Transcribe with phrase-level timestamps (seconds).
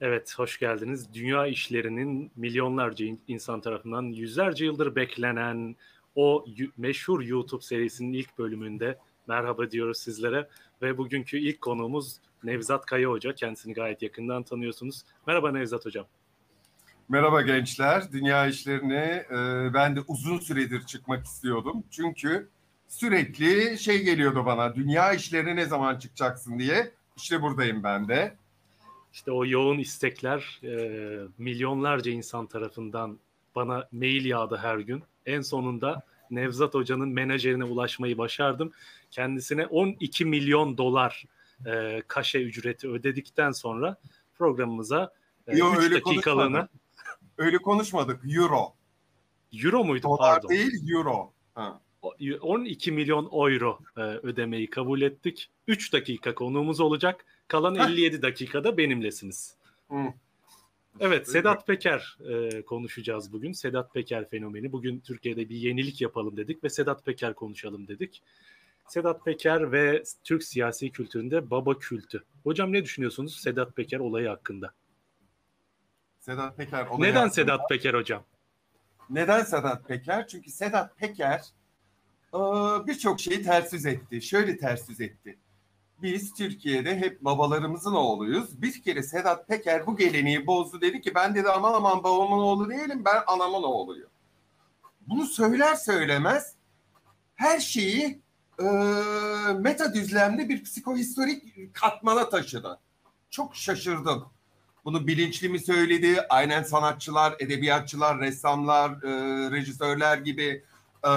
[0.00, 1.14] Evet, hoş geldiniz.
[1.14, 5.76] Dünya işlerinin milyonlarca insan tarafından yüzlerce yıldır beklenen
[6.14, 6.44] o
[6.76, 10.48] meşhur YouTube serisinin ilk bölümünde merhaba diyoruz sizlere.
[10.82, 13.34] Ve bugünkü ilk konuğumuz Nevzat Kaya Hoca.
[13.34, 15.04] Kendisini gayet yakından tanıyorsunuz.
[15.26, 16.06] Merhaba Nevzat Hocam.
[17.08, 18.12] Merhaba gençler.
[18.12, 21.84] Dünya işlerine e, ben de uzun süredir çıkmak istiyordum.
[21.90, 22.48] Çünkü
[22.88, 24.74] sürekli şey geliyordu bana.
[24.74, 26.92] Dünya işlerine ne zaman çıkacaksın diye.
[27.16, 28.36] İşte buradayım ben de.
[29.16, 33.18] İşte o yoğun istekler e, milyonlarca insan tarafından
[33.54, 35.02] bana mail yağdı her gün.
[35.26, 38.72] En sonunda Nevzat Hoca'nın menajerine ulaşmayı başardım.
[39.10, 41.24] Kendisine 12 milyon dolar
[41.66, 43.96] e, kaşe ücreti ödedikten sonra
[44.34, 45.12] programımıza
[45.46, 46.58] e, Yo, 3 öyle dakikalığına...
[46.58, 46.70] Konuşmadık.
[47.38, 48.20] Öyle konuşmadık.
[48.36, 48.74] Euro.
[49.52, 50.02] Euro muydu?
[50.02, 50.48] Dolar Pardon.
[50.48, 51.32] değil, euro.
[51.54, 51.80] Ha.
[52.40, 55.50] 12 milyon euro e, ödemeyi kabul ettik.
[55.68, 57.24] 3 dakika konuğumuz olacak.
[57.48, 59.56] Kalan 57 dakikada benimlesiniz.
[59.90, 59.96] Hı.
[61.00, 63.52] Evet Sedat Peker e, konuşacağız bugün.
[63.52, 64.72] Sedat Peker fenomeni.
[64.72, 68.22] Bugün Türkiye'de bir yenilik yapalım dedik ve Sedat Peker konuşalım dedik.
[68.88, 72.24] Sedat Peker ve Türk siyasi kültüründe baba kültü.
[72.44, 74.74] Hocam ne düşünüyorsunuz Sedat Peker olayı hakkında?
[76.20, 77.34] Sedat Peker olayı Neden hakkında...
[77.34, 78.24] Sedat Peker hocam?
[79.10, 80.26] Neden Sedat Peker?
[80.26, 81.44] Çünkü Sedat Peker
[82.34, 82.38] e,
[82.86, 84.22] birçok şeyi ters yüz etti.
[84.22, 85.38] Şöyle ters yüz etti
[86.02, 88.62] biz Türkiye'de hep babalarımızın oğluyuz.
[88.62, 92.70] Bir kere Sedat Peker bu geleneği bozdu dedi ki ben dedi aman aman babamın oğlu
[92.70, 94.10] değilim ben anamın oğluyum.
[95.00, 96.54] Bunu söyler söylemez
[97.34, 98.20] her şeyi
[98.60, 98.64] e,
[99.58, 102.78] meta düzlemde bir psikohistorik katmana taşıdı.
[103.30, 104.24] Çok şaşırdım.
[104.84, 106.20] Bunu bilinçli mi söyledi?
[106.28, 109.10] Aynen sanatçılar, edebiyatçılar, ressamlar, e,
[109.50, 110.64] rejisörler gibi
[111.04, 111.10] e,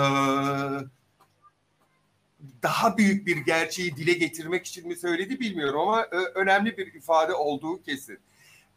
[2.64, 7.34] daha büyük bir gerçeği dile getirmek için mi söyledi bilmiyorum ama e, önemli bir ifade
[7.34, 8.20] olduğu kesin.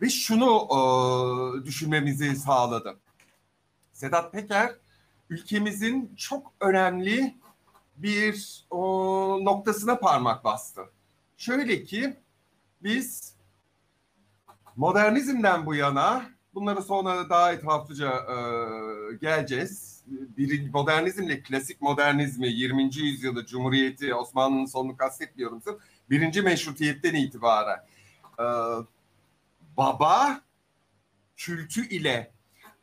[0.00, 2.96] Ve şunu e, düşünmemizi sağladı.
[3.92, 4.74] Sedat Peker
[5.30, 7.36] ülkemizin çok önemli
[7.96, 8.80] bir o,
[9.44, 10.82] noktasına parmak bastı.
[11.36, 12.16] Şöyle ki
[12.82, 13.36] biz
[14.76, 18.36] modernizmden bu yana bunları sonra daha etraflıca e,
[19.16, 22.96] geleceğiz bir modernizmle klasik modernizmi 20.
[22.96, 25.62] yüzyılı Cumhuriyeti Osmanlı'nın sonunu kastetmiyorum
[26.10, 27.86] birinci meşrutiyetten itibaren
[28.38, 28.44] e,
[29.76, 30.40] baba
[31.36, 32.32] kültü ile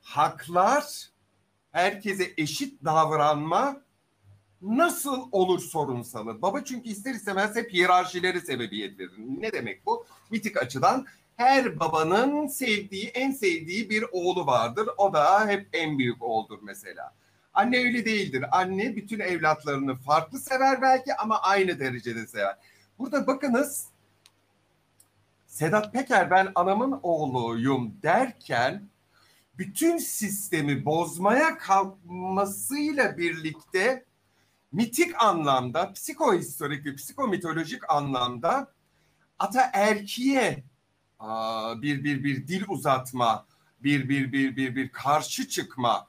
[0.02, 1.10] haklar
[1.72, 3.82] herkese eşit davranma
[4.62, 6.42] nasıl olur sorunsalı.
[6.42, 9.12] Baba çünkü ister istemez hep hiyerarşileri sebebiyet verir.
[9.18, 10.06] Ne demek bu?
[10.30, 11.08] Mitik açıdan
[11.40, 14.90] her babanın sevdiği, en sevdiği bir oğlu vardır.
[14.98, 17.16] O da hep en büyük oğuldur mesela.
[17.54, 18.46] Anne öyle değildir.
[18.52, 22.56] Anne bütün evlatlarını farklı sever belki ama aynı derecede sever.
[23.00, 23.88] Burada bakınız
[25.48, 28.90] Sedat Peker ben anamın oğluyum derken
[29.58, 34.06] bütün sistemi bozmaya kalkmasıyla birlikte
[34.72, 38.74] mitik anlamda, psikohistorik ve psikomitolojik anlamda
[39.40, 40.69] ata erkiye
[41.82, 43.46] bir bir bir dil uzatma,
[43.84, 46.08] bir bir bir bir bir karşı çıkma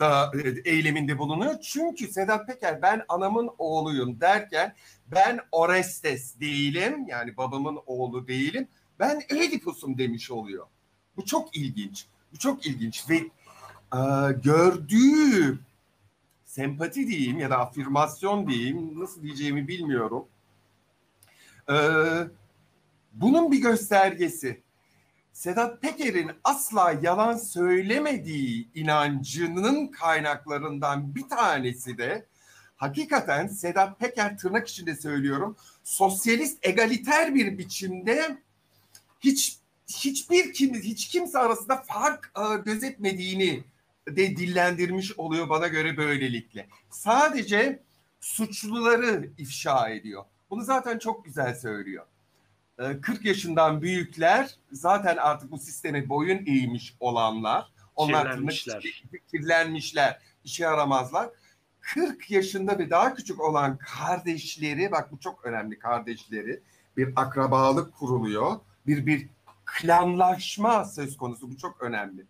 [0.00, 0.32] da
[0.64, 1.60] eyleminde bulunuyor.
[1.60, 4.74] Çünkü Sedat Peker ben anamın oğluyum derken
[5.06, 8.68] ben Orestes değilim yani babamın oğlu değilim.
[8.98, 10.66] Ben Ödipus'um demiş oluyor.
[11.16, 12.06] Bu çok ilginç.
[12.32, 13.16] Bu çok ilginç ve
[13.94, 15.58] e, gördüğü
[16.44, 20.24] sempati diyeyim ya da afirmasyon diyeyim nasıl diyeceğimi bilmiyorum.
[21.70, 21.76] E,
[23.12, 24.62] bunun bir göstergesi.
[25.32, 32.26] Sedat Peker'in asla yalan söylemediği inancının kaynaklarından bir tanesi de
[32.76, 38.38] hakikaten Sedat Peker tırnak içinde söylüyorum sosyalist egaliter bir biçimde
[39.20, 43.64] hiç hiçbir kim hiç kimse arasında fark e, gözetmediğini
[44.08, 46.68] de dillendirmiş oluyor bana göre böylelikle.
[46.90, 47.82] Sadece
[48.20, 50.24] suçluları ifşa ediyor.
[50.50, 52.06] Bunu zaten çok güzel söylüyor.
[52.78, 57.72] 40 ee, yaşından büyükler zaten artık bu sisteme boyun eğmiş olanlar.
[57.96, 59.02] Onlar kirlenmişler.
[59.30, 61.30] kirlenmişler, işe yaramazlar.
[61.80, 66.60] 40 yaşında ve daha küçük olan kardeşleri, bak bu çok önemli kardeşleri,
[66.96, 68.56] bir akrabalık kuruluyor.
[68.86, 69.28] Bir bir
[69.64, 71.50] klanlaşma söz konusu.
[71.50, 72.24] Bu çok önemli.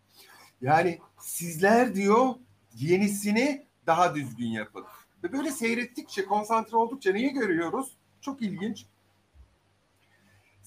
[0.60, 2.34] Yani sizler diyor
[2.74, 4.84] yenisini daha düzgün yapın.
[5.24, 7.96] Ve böyle seyrettikçe, konsantre oldukça neyi görüyoruz?
[8.20, 8.86] Çok ilginç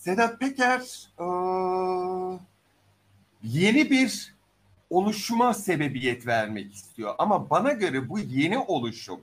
[0.02, 1.26] Sedat Peker e,
[3.44, 4.36] yeni bir
[4.90, 7.16] oluşuma sebebiyet vermek istiyor.
[7.18, 9.22] Ama bana göre bu yeni oluşum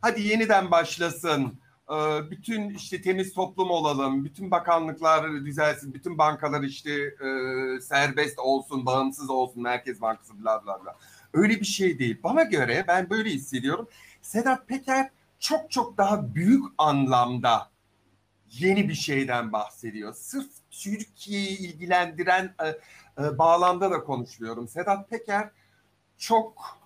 [0.00, 1.58] hadi yeniden başlasın
[1.90, 8.86] Ee, bütün işte temiz toplum olalım, bütün bakanlıklar düzelsin, bütün bankalar işte e, serbest olsun,
[8.86, 10.96] bağımsız olsun, Merkez Bankası bla bla bla.
[11.32, 12.20] Öyle bir şey değil.
[12.22, 13.88] Bana göre ben böyle hissediyorum.
[14.22, 15.10] Sedat Peker
[15.40, 17.70] çok çok daha büyük anlamda
[18.50, 20.14] yeni bir şeyden bahsediyor.
[20.14, 22.68] Sırf Türkiye'yi ilgilendiren e,
[23.22, 24.68] e, bağlamda da konuşuyorum.
[24.68, 25.50] Sedat Peker
[26.18, 26.78] çok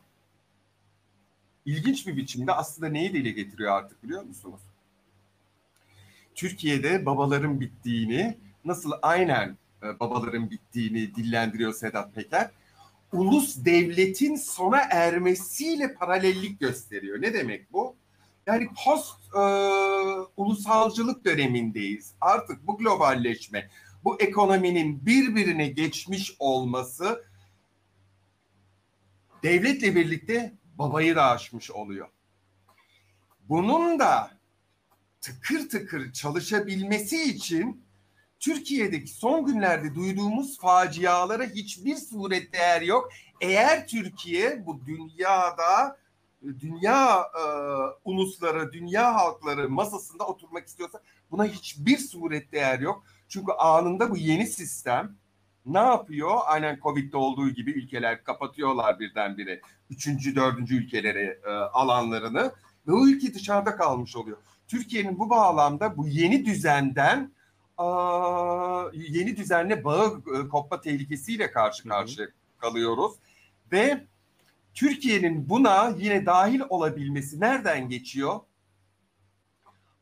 [1.64, 4.60] ilginç bir biçimde aslında neyi dile getiriyor artık biliyor musunuz?
[6.34, 12.50] Türkiye'de babaların bittiğini, nasıl aynen e, babaların bittiğini dillendiriyor Sedat Peker.
[13.12, 17.22] Ulus devletin sona ermesiyle paralellik gösteriyor.
[17.22, 17.96] Ne demek bu?
[18.46, 19.40] Yani post e,
[20.36, 22.14] ulusalcılık dönemindeyiz.
[22.20, 23.70] Artık bu globalleşme,
[24.04, 27.24] bu ekonominin birbirine geçmiş olması
[29.42, 32.08] devletle birlikte babayı da aşmış oluyor.
[33.48, 34.30] Bunun da
[35.20, 37.84] tıkır tıkır çalışabilmesi için
[38.40, 43.12] Türkiye'deki son günlerde duyduğumuz facialara hiçbir suret değer yok.
[43.40, 45.96] Eğer Türkiye bu dünyada
[46.60, 47.44] dünya e,
[48.04, 51.00] ulusları, dünya halkları masasında oturmak istiyorsa
[51.30, 53.04] buna hiçbir suret değer yok.
[53.28, 55.16] Çünkü anında bu yeni sistem
[55.66, 56.38] ne yapıyor?
[56.44, 59.60] Aynen Covid'de olduğu gibi ülkeler kapatıyorlar birdenbire.
[59.90, 62.52] Üçüncü, dördüncü ülkeleri e, alanlarını
[62.86, 64.36] ve o ülke dışarıda kalmış oluyor.
[64.68, 67.32] Türkiye'nin bu bağlamda bu yeni düzenden
[68.92, 72.28] yeni düzenle bağı e, kopma tehlikesiyle karşı karşıya
[72.58, 73.12] kalıyoruz.
[73.72, 74.06] Ve
[74.74, 78.40] Türkiye'nin buna yine dahil olabilmesi nereden geçiyor?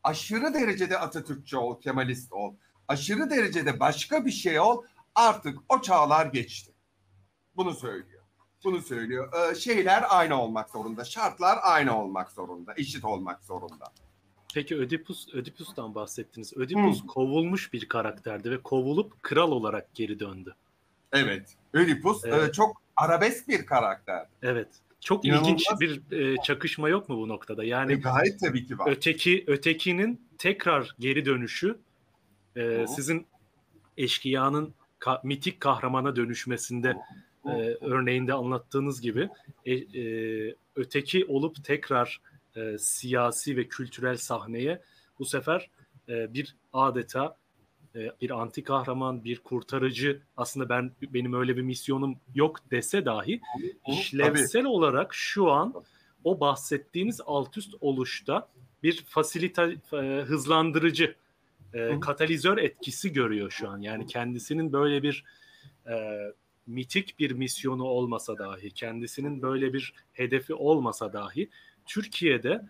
[0.03, 2.55] Aşırı derecede Atatürkçü ol, Kemalist ol.
[2.89, 4.85] Aşırı derecede başka bir şey ol.
[5.15, 6.73] Artık o çağlar geçti.
[7.57, 8.23] Bunu söylüyor.
[8.65, 9.33] Bunu söylüyor.
[9.33, 11.05] Ee, şeyler aynı olmak zorunda.
[11.05, 12.75] Şartlar aynı olmak zorunda.
[12.77, 13.93] Eşit olmak zorunda.
[14.55, 16.57] Peki Ödipus, Ödipus'tan bahsettiniz.
[16.57, 17.07] Ödipus hmm.
[17.09, 20.55] kovulmuş bir karakterdi ve kovulup kral olarak geri döndü.
[21.13, 21.57] Evet.
[21.73, 22.49] Ödipus evet.
[22.49, 24.27] E, çok arabesk bir karakter.
[24.43, 24.69] Evet.
[25.01, 25.49] Çok İnanılmaz.
[25.49, 27.65] ilginç bir e, çakışma yok mu bu noktada?
[27.65, 28.91] Yani e, gayet tabii ki var.
[28.91, 31.79] Öteki ötekinin tekrar geri dönüşü
[32.57, 33.27] e, sizin
[33.97, 36.97] eşkıyanın ka, mitik kahramana dönüşmesinde
[37.45, 37.51] e,
[37.81, 39.29] örneğinde anlattığınız gibi
[39.67, 42.21] e, e, öteki olup tekrar
[42.57, 44.83] e, siyasi ve kültürel sahneye
[45.19, 45.71] bu sefer
[46.09, 47.37] e, bir adeta
[47.95, 50.23] bir anti kahraman, bir kurtarıcı.
[50.37, 53.41] Aslında ben benim öyle bir misyonum yok dese dahi
[53.89, 55.75] işlevsel olarak şu an
[56.25, 58.49] o bahsettiğiniz alt üst oluşta
[58.83, 61.15] bir fasilita e, hızlandırıcı
[61.75, 63.79] e, katalizör etkisi görüyor şu an.
[63.81, 65.25] Yani kendisinin böyle bir
[65.87, 66.19] e,
[66.67, 71.51] mitik bir misyonu olmasa dahi, kendisinin böyle bir hedefi olmasa dahi
[71.87, 72.63] Türkiye'de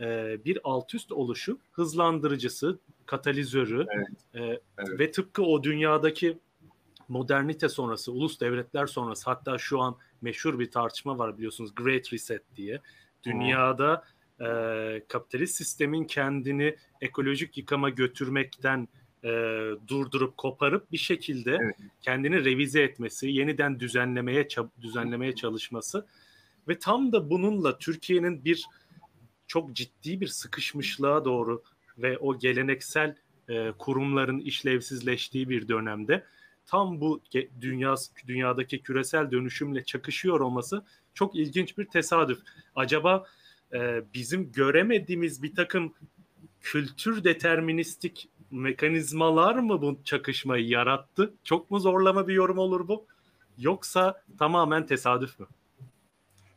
[0.00, 2.78] e, bir alt üst oluşu hızlandırıcısı,
[3.08, 4.08] katalizörü evet.
[4.34, 5.00] E, evet.
[5.00, 6.38] ve tıpkı o dünyadaki
[7.08, 12.42] modernite sonrası, ulus devletler sonrası hatta şu an meşhur bir tartışma var biliyorsunuz Great Reset
[12.56, 12.80] diye.
[13.24, 14.04] Dünyada
[14.40, 14.46] e,
[15.08, 18.88] kapitalist sistemin kendini ekolojik yıkama götürmekten
[19.24, 19.28] e,
[19.88, 21.76] durdurup koparıp bir şekilde evet.
[22.00, 24.48] kendini revize etmesi, yeniden düzenlemeye
[24.80, 26.06] düzenlemeye çalışması
[26.68, 28.66] ve tam da bununla Türkiye'nin bir
[29.46, 31.62] çok ciddi bir sıkışmışlığa doğru
[31.98, 33.16] ve o geleneksel
[33.48, 36.24] e, kurumların işlevsizleştiği bir dönemde
[36.66, 37.20] tam bu
[37.60, 37.94] dünya
[38.26, 42.38] dünyadaki küresel dönüşümle çakışıyor olması çok ilginç bir tesadüf.
[42.74, 43.24] Acaba
[43.72, 45.94] e, bizim göremediğimiz bir takım
[46.60, 51.34] kültür deterministik mekanizmalar mı bu çakışmayı yarattı?
[51.44, 53.06] Çok mu zorlama bir yorum olur bu?
[53.58, 55.46] Yoksa tamamen tesadüf mü?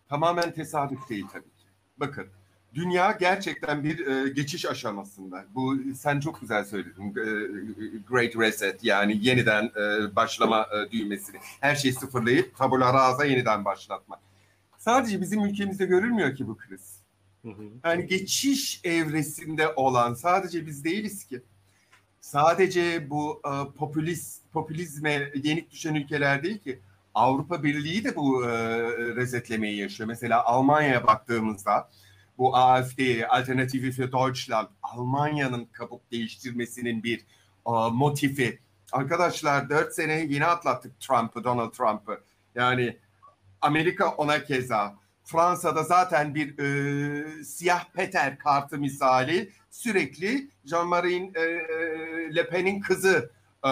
[0.09, 1.65] Tamamen tesadüf değil tabii ki.
[1.97, 2.27] Bakın
[2.73, 5.45] dünya gerçekten bir e, geçiş aşamasında.
[5.55, 7.09] Bu sen çok güzel söyledin.
[7.09, 7.23] E,
[8.09, 11.37] Great Reset yani yeniden e, başlama e, düğmesini.
[11.59, 14.19] Her şeyi sıfırlayıp tabula rasa yeniden başlatmak.
[14.77, 17.01] Sadece bizim ülkemizde görülmüyor ki bu kriz.
[17.83, 21.41] Yani geçiş evresinde olan sadece biz değiliz ki.
[22.21, 26.79] Sadece bu e, popülist popülizme yenik düşen ülkeler değil ki.
[27.13, 28.49] Avrupa Birliği de bu e,
[29.15, 30.07] resetlemeyi yaşıyor.
[30.07, 31.89] Mesela Almanya'ya baktığımızda
[32.37, 37.19] bu AfD, Alternative für Deutschland, Almanya'nın kabuk değiştirmesinin bir
[37.67, 38.59] e, motifi.
[38.91, 42.21] Arkadaşlar dört sene yeni atlattık Trump'ı, Donald Trump'ı.
[42.55, 42.97] Yani
[43.61, 45.01] Amerika ona keza.
[45.23, 53.31] Fransa'da zaten bir e, siyah Peter kartı misali sürekli Jean-Marie e, e, Le Pen'in kızı
[53.65, 53.69] e,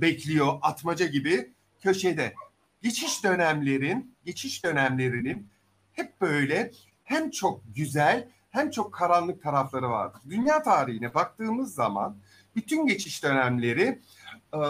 [0.00, 2.34] bekliyor atmaca gibi köşede.
[2.82, 5.48] Geçiş dönemlerin, geçiş dönemlerinin
[5.92, 6.70] hep böyle
[7.08, 10.20] hem çok güzel hem çok karanlık tarafları vardır.
[10.30, 12.16] Dünya tarihine baktığımız zaman
[12.56, 13.98] bütün geçiş dönemleri
[14.54, 14.60] e,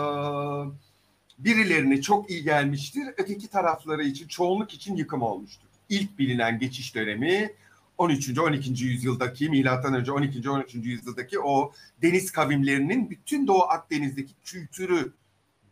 [1.38, 3.04] birilerine çok iyi gelmiştir.
[3.16, 5.68] Öteki tarafları için, çoğunluk için yıkım olmuştur.
[5.88, 7.52] İlk bilinen geçiş dönemi
[7.98, 8.38] 13.
[8.38, 8.84] 12.
[8.84, 10.50] yüzyıldaki milattan önce 12.
[10.50, 10.74] 13.
[10.74, 15.12] yüzyıldaki o deniz kavimlerinin bütün Doğu Akdeniz'deki kültürü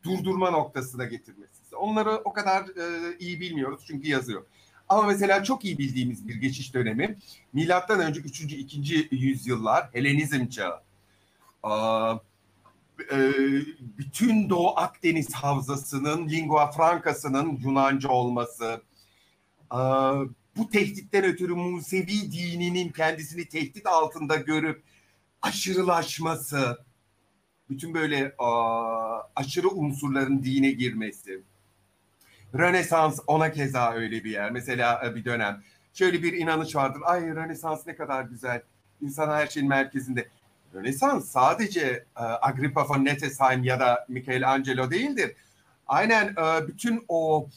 [0.05, 1.77] durdurma noktasına getirmesi.
[1.77, 4.43] Onları o kadar e, iyi bilmiyoruz çünkü yazıyor.
[4.89, 7.19] Ama mesela çok iyi bildiğimiz bir geçiş dönemi
[7.53, 8.41] milattan önce 3.
[8.41, 9.09] 2.
[9.11, 10.81] yüzyıllar Helenizm çağı.
[13.13, 13.33] E,
[13.81, 18.83] bütün Doğu Akdeniz havzasının lingua francasının Yunanca olması,
[20.57, 24.83] bu tehditten ötürü Musevi dininin kendisini tehdit altında görüp
[25.43, 26.85] aşırılaşması,
[27.71, 28.35] bütün böyle
[29.37, 31.43] aşırı unsurların dine girmesi.
[32.55, 34.51] Rönesans ona keza öyle bir yer.
[34.51, 35.63] Mesela e, bir dönem
[35.95, 37.01] şöyle bir inanış vardır.
[37.05, 38.63] Ay Rönesans ne kadar güzel.
[39.03, 40.29] İnsan her şeyin merkezinde.
[40.75, 45.37] Rönesans sadece e, Agrippa von Nettesheim ya da Michelangelo değildir.
[45.87, 47.49] Aynen e, bütün o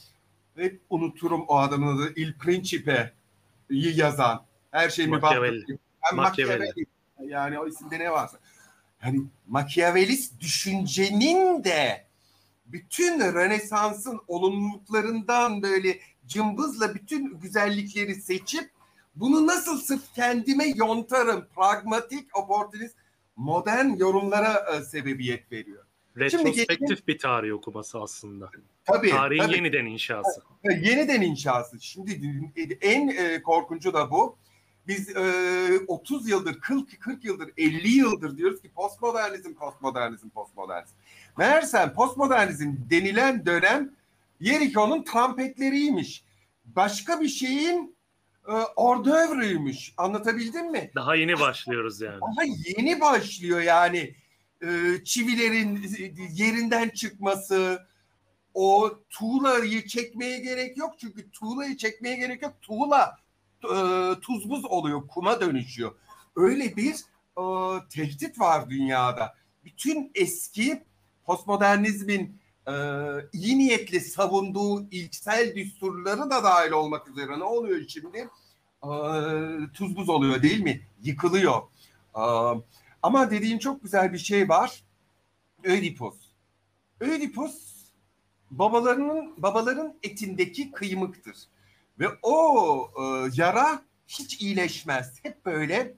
[0.56, 5.78] hep unuturum o adamın adı Il Principe'yi yazan her şey Machiavelli.
[6.14, 6.86] Machiavelli.
[7.20, 8.38] Yani o isimde ne varsa.
[9.04, 12.06] Yani Machiavellist düşüncenin de
[12.72, 18.70] bütün Rönesans'ın olumluluklarından böyle cımbızla bütün güzellikleri seçip
[19.16, 22.96] bunu nasıl sırf kendime yontarım, pragmatik, oportunist,
[23.36, 25.86] modern yorumlara e, sebebiyet veriyor.
[26.18, 28.50] Retrospektif bir tarih okuması aslında.
[28.86, 29.10] Tabii.
[29.10, 29.56] Tarihin tabii.
[29.56, 30.42] yeniden inşası.
[30.64, 31.82] Yeniden inşası.
[31.82, 32.12] Şimdi
[32.82, 34.38] en e, korkuncu da bu.
[34.88, 40.96] Biz e, 30 yıldır, 40, 40 yıldır, 50 yıldır diyoruz ki postmodernizm, postmodernizm, postmodernizm.
[41.40, 43.92] Meğersem postmodernizm denilen dönem
[44.40, 46.24] Yeriko'nun trompetleriymiş.
[46.66, 47.96] Başka bir şeyin
[48.48, 49.94] e, ordövrüymüş.
[49.98, 50.92] Anlatabildim mi?
[50.96, 52.22] Daha yeni başlıyoruz yani.
[52.22, 52.44] Daha
[52.78, 54.16] yeni başlıyor yani.
[54.62, 54.68] E,
[55.04, 55.88] çivilerin
[56.32, 57.88] yerinden çıkması,
[58.54, 60.94] o tuğlayı çekmeye gerek yok.
[60.98, 62.54] Çünkü tuğlayı çekmeye gerek yok.
[62.62, 63.18] Tuğla
[63.64, 63.76] e,
[64.22, 65.96] tuz buz oluyor, kuma dönüşüyor.
[66.36, 66.96] Öyle bir
[67.38, 67.44] e,
[67.90, 69.36] tehdit var dünyada.
[69.66, 70.89] Bütün eski
[71.30, 72.74] postmodernizmin e,
[73.34, 78.30] iyi niyetli savunduğu ilksel düsturları da dahil olmak üzere ne oluyor şimdi?
[78.84, 78.90] E,
[79.74, 80.82] tuz buz oluyor değil mi?
[81.04, 81.62] Yıkılıyor.
[82.16, 82.24] E,
[83.04, 84.84] ama dediğin çok güzel bir şey var.
[85.64, 86.16] Ödipus.
[87.00, 87.56] Ödipus
[88.52, 91.38] babalarının babaların etindeki kıymıktır.
[92.00, 95.20] Ve o e, yara hiç iyileşmez.
[95.24, 95.94] Hep böyle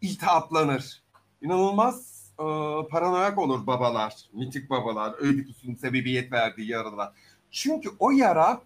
[0.00, 1.02] iltihaplanır.
[1.42, 2.44] İnanılmaz e,
[2.90, 7.12] paranoyak olur babalar, mitik babalar, Ödipus'un sebebiyet verdiği yaralar.
[7.50, 8.62] Çünkü o yara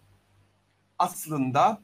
[0.99, 1.81] aslında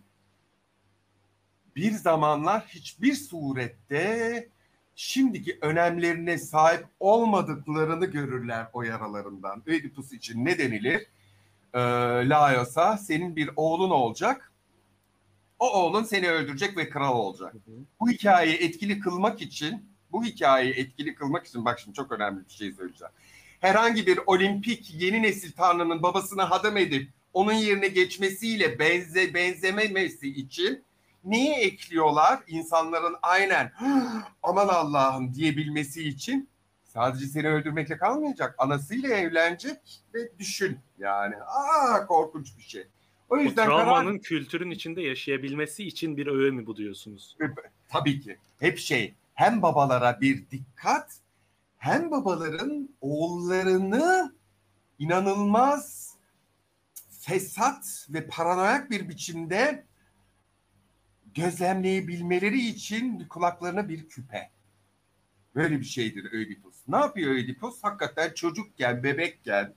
[1.76, 4.48] bir zamanlar hiçbir surette
[4.94, 9.62] şimdiki önemlerine sahip olmadıklarını görürler o yaralarından.
[9.66, 11.06] Ödipus için ne denilir?
[11.74, 11.80] Ee,
[12.28, 14.52] Laios'a senin bir oğlun olacak.
[15.58, 17.54] O oğlun seni öldürecek ve kral olacak.
[17.54, 17.74] Hı hı.
[18.00, 22.54] Bu hikayeyi etkili kılmak için bu hikayeyi etkili kılmak için bak şimdi çok önemli bir
[22.54, 23.12] şey söyleyeceğim.
[23.60, 30.84] Herhangi bir olimpik yeni nesil tanrının babasına hadım edip onun yerine geçmesiyle benze benzememesi için
[31.24, 32.40] neyi ekliyorlar?
[32.46, 33.72] İnsanların aynen
[34.42, 36.48] aman Allah'ım diyebilmesi için
[36.84, 38.54] sadece seni öldürmekle kalmayacak.
[38.58, 39.78] Anasıyla evlenecek
[40.14, 41.34] ve düşün yani.
[41.36, 42.86] Aa korkunç bir şey.
[43.28, 44.22] O yüzden o travmanın karar...
[44.22, 47.36] kültürün içinde yaşayabilmesi için bir öğe mi bu diyorsunuz?
[47.88, 48.36] Tabii ki.
[48.60, 51.18] Hep şey hem babalara bir dikkat
[51.76, 54.34] hem babaların oğullarını
[54.98, 56.14] inanılmaz
[57.20, 59.84] fesat ve paranoyak bir biçimde
[61.34, 64.50] gözlemleyebilmeleri için kulaklarına bir küpe.
[65.54, 66.76] Böyle bir şeydir Ödipus.
[66.88, 67.84] Ne yapıyor Ödipus?
[67.84, 69.74] Hakikaten çocukken, bebekken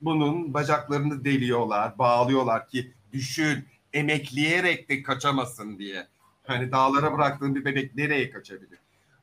[0.00, 6.06] bunun bacaklarını deliyorlar, bağlıyorlar ki düşün, emekleyerek de kaçamasın diye.
[6.42, 8.81] Hani dağlara bıraktığın bir bebek nereye kaçabilir?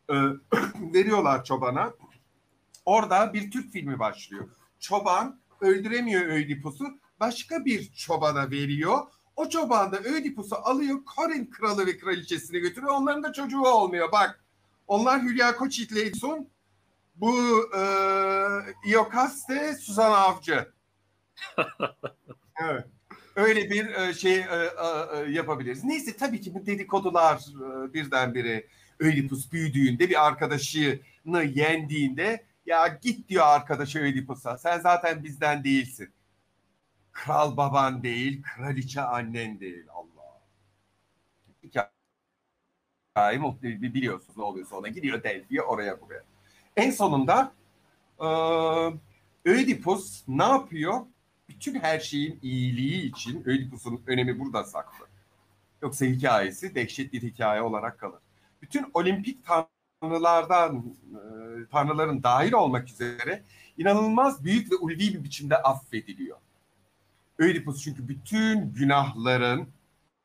[0.10, 0.14] Ee,
[0.94, 1.94] veriyorlar çobana.
[2.86, 4.50] Orada bir Türk filmi başlıyor.
[4.80, 6.86] Çoban öldüremiyor Ödipus'u.
[7.20, 9.00] Başka bir çobana veriyor.
[9.36, 12.94] O çoban da Ödipus'u alıyor Korin kralı ve kraliçesine götürüyor.
[12.94, 14.12] Onların da çocuğu olmuyor.
[14.12, 14.44] Bak
[14.88, 16.48] onlar Hülya Koçyiğit Leyson.
[17.16, 17.36] Bu
[17.78, 17.82] e,
[18.90, 20.74] Iokaste Suzan Avcı.
[22.64, 22.86] evet.
[23.36, 24.72] Öyle bir e, şey e,
[25.16, 25.84] e, yapabiliriz.
[25.84, 28.68] Neyse tabii ki bu dedikodular e, birdenbire
[29.00, 36.14] Ödipus büyüdüğünde bir arkadaşını yendiğinde ya git diyor arkadaşı Ödipus'a sen zaten bizden değilsin.
[37.12, 39.86] Kral baban değil, kraliçe annen değil.
[39.94, 40.42] Allah.
[41.64, 41.90] hikaye
[43.94, 46.24] biliyorsunuz ne oluyorsa ona gidiyor Delphi'ye oraya buraya.
[46.78, 47.54] En sonunda
[48.20, 48.28] e,
[49.46, 51.02] Ödipus ne yapıyor?
[51.50, 55.06] Bütün her şeyin iyiliği için Ödipus'un önemi burada saklı.
[55.82, 58.20] Yoksa hikayesi dehşetli hikaye olarak kalır.
[58.62, 61.20] Bütün olimpik tanrılardan, e,
[61.72, 63.44] tanrıların dahil olmak üzere
[63.78, 66.38] inanılmaz büyük ve ulvi bir biçimde affediliyor.
[67.38, 69.68] Ödipus çünkü bütün günahların,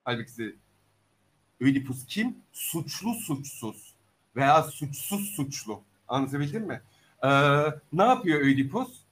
[0.05, 0.57] halbuki
[1.61, 2.37] Ödipus kim?
[2.53, 3.95] Suçlu suçsuz
[4.37, 5.83] veya suçsuz suçlu.
[6.09, 6.83] Anlatabildim mi?
[7.25, 7.29] Ee,
[7.93, 9.05] ne yapıyor Ödipus?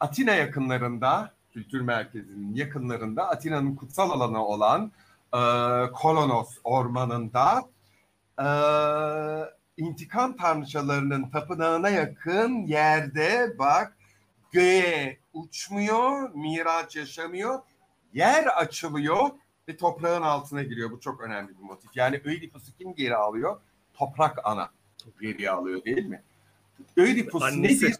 [0.00, 4.92] Atina yakınlarında, kültür merkezinin yakınlarında Atina'nın kutsal alanı olan
[5.34, 5.40] e,
[5.92, 7.68] Kolonos ormanında
[8.38, 8.48] e,
[9.76, 13.96] intikam tanrıçalarının tapınağına yakın yerde bak
[14.52, 17.58] göğe uçmuyor, miraç yaşamıyor,
[18.12, 19.30] yer açılıyor
[19.68, 20.90] ve toprağın altına giriyor.
[20.90, 21.90] Bu çok önemli bir motif.
[21.94, 23.60] Yani Ödipus'u kim geri alıyor?
[23.94, 24.70] Toprak ana
[25.20, 26.22] geri alıyor değil mi?
[26.96, 27.84] Ödipus Annesi.
[27.84, 27.96] nedir?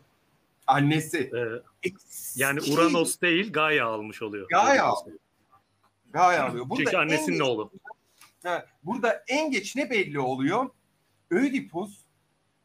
[0.67, 1.31] Annesi.
[1.35, 1.91] Ee,
[2.37, 4.49] yani Uranos değil Gaia almış oluyor.
[4.49, 5.19] Gaia alıyor.
[6.13, 6.69] Gaia alıyor.
[6.69, 7.73] Burada Çünkü annesinin oğlu.
[8.85, 10.71] burada en geç ne belli oluyor?
[11.31, 11.99] Ödipus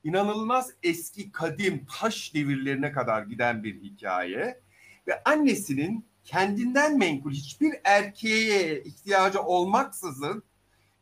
[0.03, 4.61] inanılmaz eski kadim taş devirlerine kadar giden bir hikaye
[5.07, 10.43] ve annesinin kendinden menkul hiçbir erkeğe ihtiyacı olmaksızın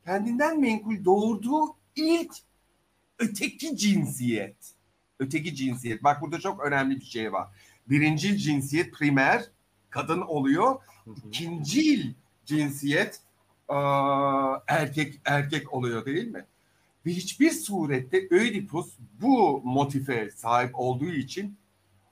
[0.06, 2.34] kendinden menkul doğurduğu ilk
[3.20, 4.56] öteki cinsiyet.
[5.20, 6.04] Öteki cinsiyet.
[6.04, 7.48] Bak burada çok önemli bir şey var.
[7.90, 9.44] Birinci cinsiyet primer
[9.90, 10.82] kadın oluyor.
[11.28, 12.16] İkinci
[12.52, 13.22] cinsiyet
[14.68, 16.46] erkek erkek oluyor değil mi?
[17.06, 21.58] Ve hiçbir surette Ödipus bu motife sahip olduğu için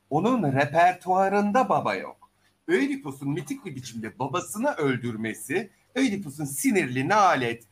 [0.10, 2.32] onun repertuarında baba yok.
[2.68, 7.64] Ödipus'un mitik bir biçimde babasını öldürmesi, Ödipus'un sinirli, nalet,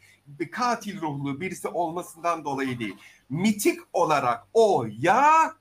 [0.51, 2.95] katil ruhlu birisi olmasından dolayı değil.
[3.29, 5.53] Mitik olarak o ya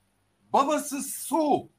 [0.53, 1.69] babası su.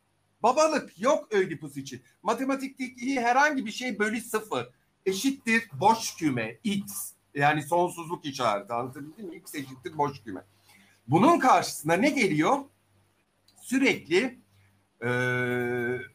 [0.42, 2.02] Babalık yok Ödipus için.
[2.22, 7.12] Matematikteki herhangi bir şey bölü sıfır eşittir boş küme x.
[7.34, 9.36] Yani sonsuzluk işareti anlatabildim mi?
[9.36, 10.42] X eşittir boş küme.
[11.08, 12.58] Bunun karşısına ne geliyor?
[13.60, 14.38] Sürekli
[15.02, 15.08] e,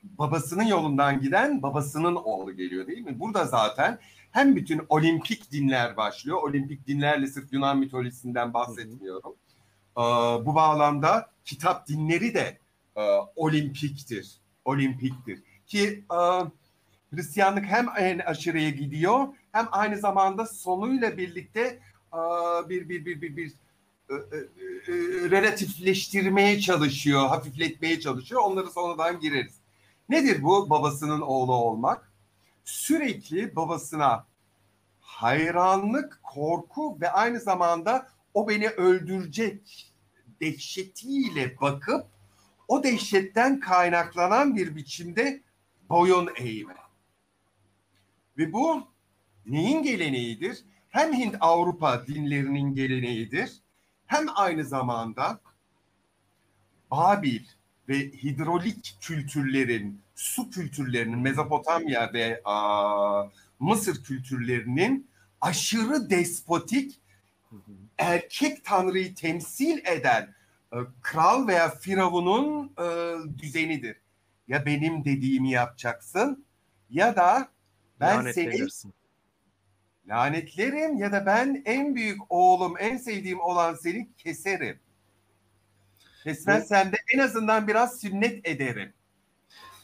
[0.04, 3.20] babasının yolundan giden babasının oğlu geliyor değil mi?
[3.20, 4.00] Burada zaten
[4.32, 6.38] hem bütün olimpik dinler başlıyor.
[6.44, 9.36] Olimpik dinlerle sırf Yunan mitolojisinden bahsetmiyorum.
[9.98, 10.02] E,
[10.46, 12.58] bu bağlamda kitap dinleri de
[12.96, 13.02] e,
[13.36, 14.38] olimpiktir.
[14.66, 15.44] Olimpiktir.
[15.68, 16.18] Ki e,
[17.14, 21.80] Hristiyanlık hem en aşırıya gidiyor hem aynı zamanda sonuyla birlikte
[22.70, 23.54] bir bir bir bir, bir
[25.32, 28.42] relatifleştirmeye çalışıyor, hafifletmeye çalışıyor.
[28.42, 29.54] Onları sonradan gireriz.
[30.10, 32.12] Nedir bu babasının oğlu olmak?
[32.66, 34.26] Sürekli babasına
[35.00, 39.92] hayranlık, korku ve aynı zamanda o beni öldürecek
[40.42, 42.06] dehşetiyle bakıp
[42.68, 45.42] o dehşetten kaynaklanan bir biçimde
[45.90, 46.83] boyun eğme.
[48.38, 48.88] Ve bu
[49.46, 50.64] neyin geleneğidir?
[50.90, 53.52] Hem Hint-Avrupa dinlerinin geleneğidir
[54.06, 55.40] hem aynı zamanda
[56.92, 57.44] Babil
[57.90, 63.24] ve hidrolik kültürlerin, su kültürlerinin, Mezopotamya ve a,
[63.60, 65.08] Mısır kültürlerinin
[65.42, 67.02] aşırı despotik
[67.98, 70.36] erkek tanrıyı temsil eden
[70.74, 72.86] e, kral veya firavunun e,
[73.38, 73.98] düzenidir.
[74.48, 76.46] Ya benim dediğimi yapacaksın
[76.90, 77.53] ya da
[78.04, 78.68] ben seni
[80.10, 84.80] lanetlerim ya da ben en büyük oğlum, en sevdiğim olan seni keserim.
[86.24, 88.94] Kesmezsen de en azından biraz sünnet ederim.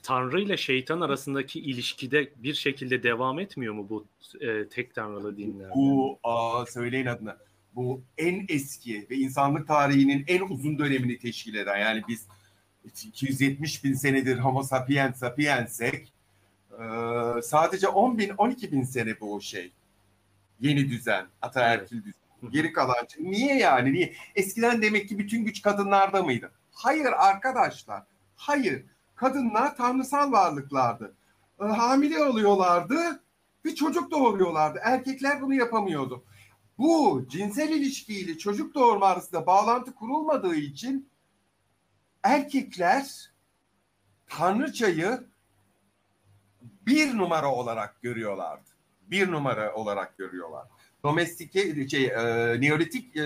[0.03, 4.05] Tanrı ile şeytan arasındaki ilişkide bir şekilde devam etmiyor mu bu
[4.41, 5.69] e, tek tanrılı dinler?
[5.75, 7.37] Bu aa, söyleyin adına.
[7.75, 12.27] Bu en eski ve insanlık tarihinin en uzun dönemini teşkil eden yani biz
[12.85, 16.13] 270 bin senedir Homo sapiens sapiensek
[16.79, 19.71] ee, sadece 10 bin 12 bin sene bu şey.
[20.59, 22.05] Yeni düzen, ataerkil evet.
[22.05, 22.51] düzen.
[22.51, 23.93] Geri kalan niye yani?
[23.93, 24.13] Niye?
[24.35, 26.51] Eskiden demek ki bütün güç kadınlarda mıydı?
[26.71, 28.03] Hayır arkadaşlar.
[28.35, 28.85] Hayır.
[29.15, 31.13] Kadınlar tanrısal varlıklardı.
[31.61, 33.23] Ee, hamile oluyorlardı
[33.65, 34.79] bir çocuk doğuruyorlardı.
[34.83, 36.23] Erkekler bunu yapamıyordu.
[36.77, 41.09] Bu cinsel ilişkiyle çocuk doğurma arasında bağlantı kurulmadığı için
[42.23, 43.31] erkekler
[44.27, 45.28] tanrıçayı
[46.89, 48.69] bir numara olarak görüyorlardı.
[49.07, 50.67] Bir numara olarak görüyorlar.
[51.03, 52.15] Domestike, şey, e,
[52.61, 53.21] Neolitik e,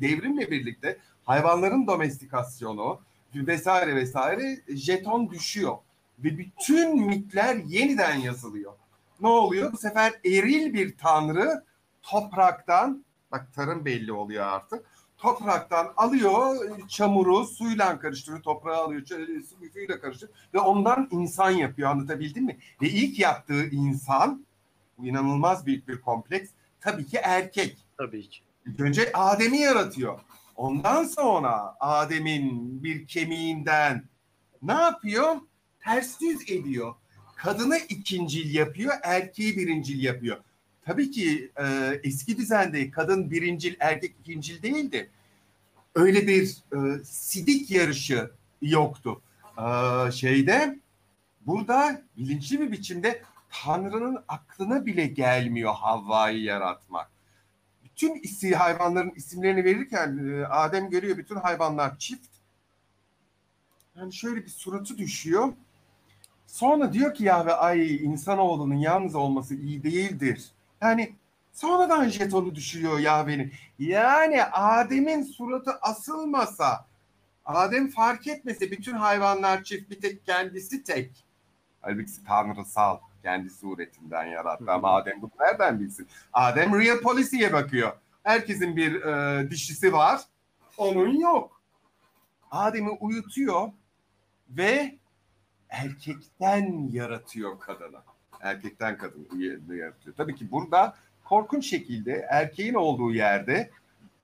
[0.00, 3.00] devrimle birlikte hayvanların domestikasyonu
[3.34, 5.76] vesaire vesaire jeton düşüyor.
[6.18, 8.72] Ve bütün mitler yeniden yazılıyor.
[9.20, 9.72] Ne oluyor?
[9.72, 11.64] Bu sefer eril bir tanrı
[12.02, 14.86] topraktan Bak tarım belli oluyor artık.
[15.20, 16.56] Topraktan alıyor
[16.88, 18.42] çamuru suyla karıştırıyor.
[18.42, 19.06] Toprağı alıyor
[19.72, 20.38] suyla karıştırıyor.
[20.54, 22.58] Ve ondan insan yapıyor anlatabildim mi?
[22.82, 24.46] Ve ilk yaptığı insan
[24.98, 26.50] bu inanılmaz büyük bir kompleks.
[26.80, 27.78] Tabii ki erkek.
[27.98, 28.40] Tabii ki.
[28.66, 30.20] İlk önce Adem'i yaratıyor.
[30.56, 34.04] Ondan sonra Adem'in bir kemiğinden
[34.62, 35.36] ne yapıyor?
[35.84, 36.94] Ters düz ediyor.
[37.36, 40.36] Kadını ikincil yapıyor, erkeği birincil yapıyor.
[40.90, 41.64] Tabii ki e,
[42.04, 45.10] eski düzende kadın birincil, erkek ikincil değildi.
[45.94, 48.30] Öyle bir e, sidik yarışı
[48.62, 49.22] yoktu.
[49.58, 50.78] E, şeyde
[51.46, 57.10] burada bilinçli bir biçimde Tanrı'nın aklına bile gelmiyor Havva'yı yaratmak.
[57.84, 62.28] Bütün isi, hayvanların isimlerini verirken e, Adem görüyor bütün hayvanlar çift.
[63.96, 65.52] Yani şöyle bir suratı düşüyor.
[66.46, 70.50] Sonra diyor ki ya ve ay insanoğlunun yalnız olması iyi değildir.
[70.82, 71.16] Yani
[71.52, 73.52] sonradan jetonu düşürüyor Yahve'nin.
[73.78, 76.86] Yani Adem'in suratı asılmasa,
[77.44, 81.24] Adem fark etmese bütün hayvanlar çift bir tek kendisi tek.
[81.80, 86.08] Halbuki tanrısal kendi suretinden yarattı ama Adem bunu nereden bilsin?
[86.32, 87.92] Adem real policy'ye bakıyor.
[88.22, 90.20] Herkesin bir e, dişisi var,
[90.76, 91.62] onun yok.
[92.50, 93.72] Adem'i uyutuyor
[94.50, 94.98] ve
[95.68, 97.98] erkekten yaratıyor kadını.
[98.40, 99.44] Erkekten kadını
[99.76, 100.16] yaratıyor.
[100.16, 103.70] Tabii ki burada korkunç şekilde erkeğin olduğu yerde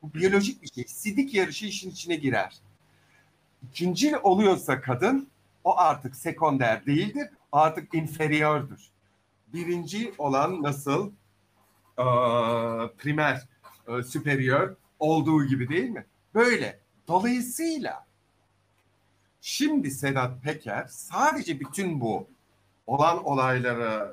[0.03, 0.85] bu biyolojik bir şey.
[0.85, 2.57] Sidik yarışı işin içine girer.
[3.71, 5.29] İkincil oluyorsa kadın
[5.65, 7.29] o artık sekonder değildir.
[7.53, 8.91] Artık inferiördür.
[9.53, 11.13] Birinci olan nasıl?
[11.99, 12.03] Ee,
[12.99, 13.49] primer,
[13.89, 16.07] e, superior olduğu gibi değil mi?
[16.35, 16.81] Böyle.
[17.09, 18.07] Dolayısıyla
[19.49, 22.29] Şimdi Sedat Peker sadece bütün bu
[22.87, 24.13] olan olaylara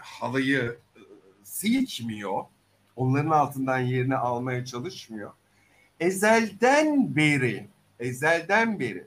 [0.00, 1.00] halıyı e,
[1.44, 2.44] silkmiyor.
[2.96, 5.32] Onların altından yerini almaya çalışmıyor.
[6.00, 7.68] Ezelden beri,
[8.00, 9.06] ezelden beri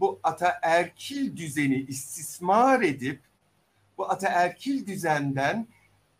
[0.00, 3.20] bu ataerkil düzeni istismar edip
[3.98, 5.66] bu ataerkil düzenden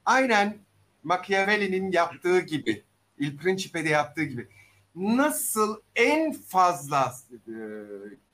[0.05, 0.57] aynen
[1.05, 2.83] Machiavelli'nin yaptığı gibi,
[3.19, 4.49] Il Principe'de yaptığı gibi
[4.95, 7.55] nasıl en fazla e,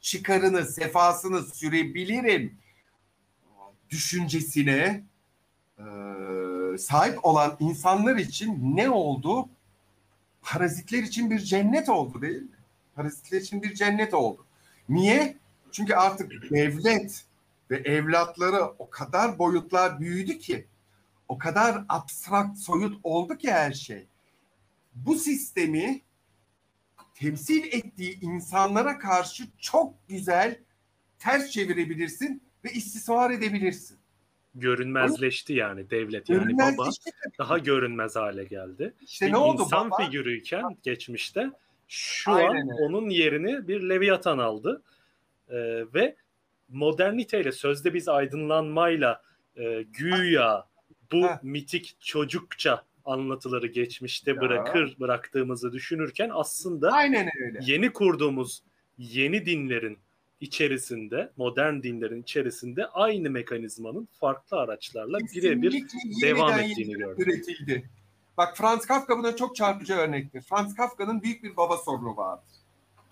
[0.00, 2.54] çıkarını, sefasını sürebilirim
[3.96, 5.04] düşüncesine
[5.78, 5.84] e,
[6.78, 9.48] sahip olan insanlar için ne oldu?
[10.42, 12.58] Parazitler için bir cennet oldu değil mi?
[12.94, 14.46] Parazitler için bir cennet oldu.
[14.88, 15.36] Niye?
[15.72, 17.24] Çünkü artık devlet
[17.70, 20.66] ve evlatları o kadar boyutlar büyüdü ki,
[21.28, 24.06] o kadar abstrakt, soyut oldu ki her şey.
[24.94, 26.00] Bu sistemi
[27.14, 30.58] temsil ettiği insanlara karşı çok güzel
[31.18, 33.98] ters çevirebilirsin ve istismar edebilirsin.
[34.54, 36.90] Görünmezleşti yani devlet yani baba
[37.38, 38.94] daha görünmez hale geldi.
[39.02, 40.04] İşte bir ne oldu insan baba?
[40.04, 41.50] figürüyken geçmişte
[41.88, 44.82] şu Aynen an onun yerini bir Leviathan aldı
[45.50, 46.16] ee, ve
[46.68, 49.22] moderniteyle sözde biz aydınlanmayla
[49.56, 50.66] e, güya
[51.12, 51.40] bu ha.
[51.42, 54.40] mitik çocukça anlatıları geçmişte ya.
[54.40, 57.58] bırakır bıraktığımızı düşünürken aslında Aynen öyle.
[57.62, 58.62] yeni kurduğumuz
[58.98, 59.98] yeni dinlerin
[60.40, 65.84] içerisinde, modern dinlerin içerisinde aynı mekanizmanın farklı araçlarla birebir
[66.22, 67.26] devam ettiğini gördük.
[67.26, 67.90] Üretildi.
[68.36, 70.42] Bak Franz Kafka buna çok çarpıcı örnektir.
[70.42, 72.44] Franz Kafka'nın büyük bir baba sorunu vardır.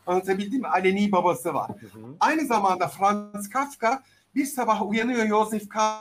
[0.06, 0.68] Anlatabildim mi?
[0.68, 1.70] Aleni babası var.
[1.80, 2.16] Hı hı.
[2.20, 4.02] Aynı zamanda Franz Kafka
[4.34, 6.00] bir sabah uyanıyor Joseph K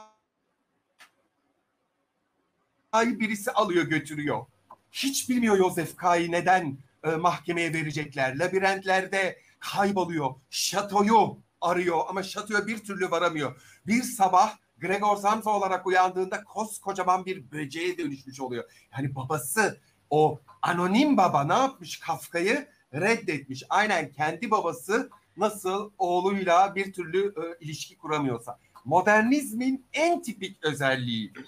[2.92, 4.46] K'yı birisi alıyor götürüyor.
[4.92, 8.40] Hiç bilmiyor Joseph K'yı neden e, mahkemeye verecekler.
[8.40, 9.38] Labirentlerde
[9.71, 10.36] kayboluyor.
[10.49, 13.62] Şatoyu arıyor ama şatoya bir türlü varamıyor.
[13.88, 18.71] Bir sabah Gregor Samsa olarak uyandığında koskocaman bir böceğe dönüşmüş oluyor.
[18.97, 23.63] Yani babası o anonim baba ne yapmış Kafka'yı reddetmiş.
[23.69, 28.60] Aynen kendi babası nasıl oğluyla bir türlü e, ilişki kuramıyorsa.
[28.86, 31.45] Modernizmin en tipik özelliğidir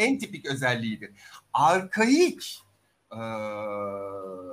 [0.00, 1.10] en tipik özelliğidir.
[1.52, 2.62] Arkaik
[3.12, 3.20] e,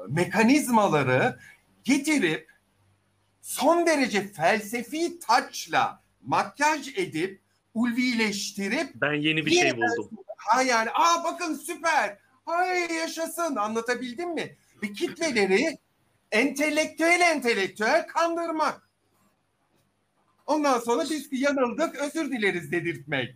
[0.07, 1.39] mekanizmaları
[1.83, 2.56] getirip
[3.47, 7.41] son derece felsefi taçla makyaj edip
[7.73, 10.09] ulvileştirip ben yeni bir şey buldum.
[10.37, 12.17] Ha yani aa bakın süper.
[12.45, 14.55] Hay yaşasın anlatabildim mi?
[14.83, 15.77] Ve kitleleri
[16.31, 18.89] entelektüel entelektüel kandırmak.
[20.45, 23.35] Ondan sonra biz yanıldık özür dileriz dedirtmek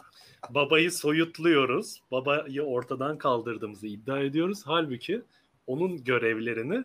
[0.50, 2.02] babayı soyutluyoruz.
[2.10, 4.62] Babayı ortadan kaldırdığımızı iddia ediyoruz.
[4.64, 5.22] Halbuki
[5.66, 6.84] onun görevlerini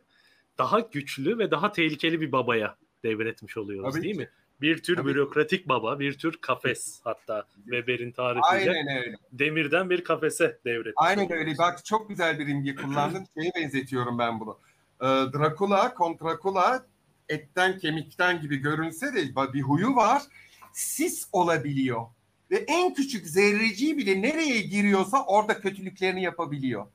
[0.57, 4.19] daha güçlü ve daha tehlikeli bir babaya devretmiş oluyoruz Tabii değil ki.
[4.21, 4.29] mi?
[4.61, 5.07] Bir tür Tabii.
[5.07, 8.71] bürokratik baba, bir tür kafes hatta Weber'in tarifiyle.
[8.71, 9.15] Aynen öyle.
[9.31, 10.93] Demirden bir kafese devret.
[10.95, 11.57] Aynen öyle.
[11.57, 13.27] Bak çok güzel bir imge kullandın.
[13.39, 14.59] Şeye benzetiyorum ben bunu.
[15.01, 16.21] Ee, Dracula, Kont
[17.29, 20.21] etten kemikten gibi görünse de bir huyu var.
[20.73, 22.01] Sis olabiliyor.
[22.51, 26.85] Ve en küçük zerreciği bile nereye giriyorsa orada kötülüklerini yapabiliyor.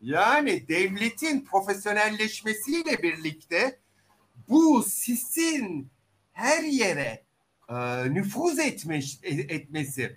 [0.00, 3.78] Yani devletin profesyonelleşmesiyle birlikte
[4.48, 5.90] bu sisin
[6.32, 7.24] her yere
[7.68, 10.16] e, nüfuz etmiş, e, etmesi,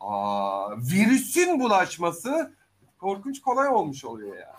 [0.00, 2.54] aa, virüsün bulaşması
[2.98, 4.56] korkunç kolay olmuş oluyor ya.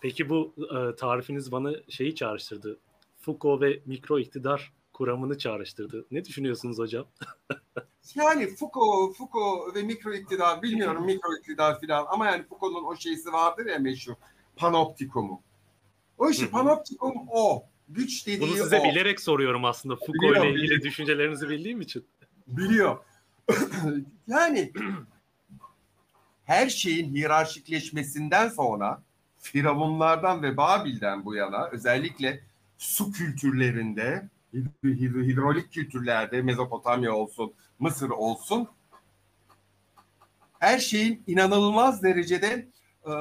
[0.00, 2.78] Peki bu e, tarifiniz bana şeyi çağrıştırdı.
[3.20, 6.06] Foucault ve mikro iktidar kuramını çağrıştırdı.
[6.10, 7.06] Ne düşünüyorsunuz hocam?
[8.14, 13.32] yani Foucault, Foucault ve mikro iktidar bilmiyorum mikro iktidar filan ama yani Foucault'un o şeysi
[13.32, 14.14] vardır ya meşhur
[14.56, 15.42] panoptikumu.
[16.18, 17.64] O işte panoptikum o.
[17.88, 18.84] Güç dediği Bunu size o.
[18.84, 20.84] bilerek soruyorum aslında Foucault ile ilgili biliyorum.
[20.84, 22.06] düşüncelerinizi bildiğim için.
[22.46, 22.98] Biliyor.
[24.26, 24.72] yani
[26.44, 29.02] her şeyin hiyerarşikleşmesinden sonra
[29.38, 32.40] Firavunlardan ve Babil'den bu yana özellikle
[32.78, 34.28] su kültürlerinde,
[34.84, 38.68] hidrolik kültürlerde Mezopotamya olsun, Mısır olsun
[40.58, 42.68] her şeyin inanılmaz derecede
[43.06, 43.12] e,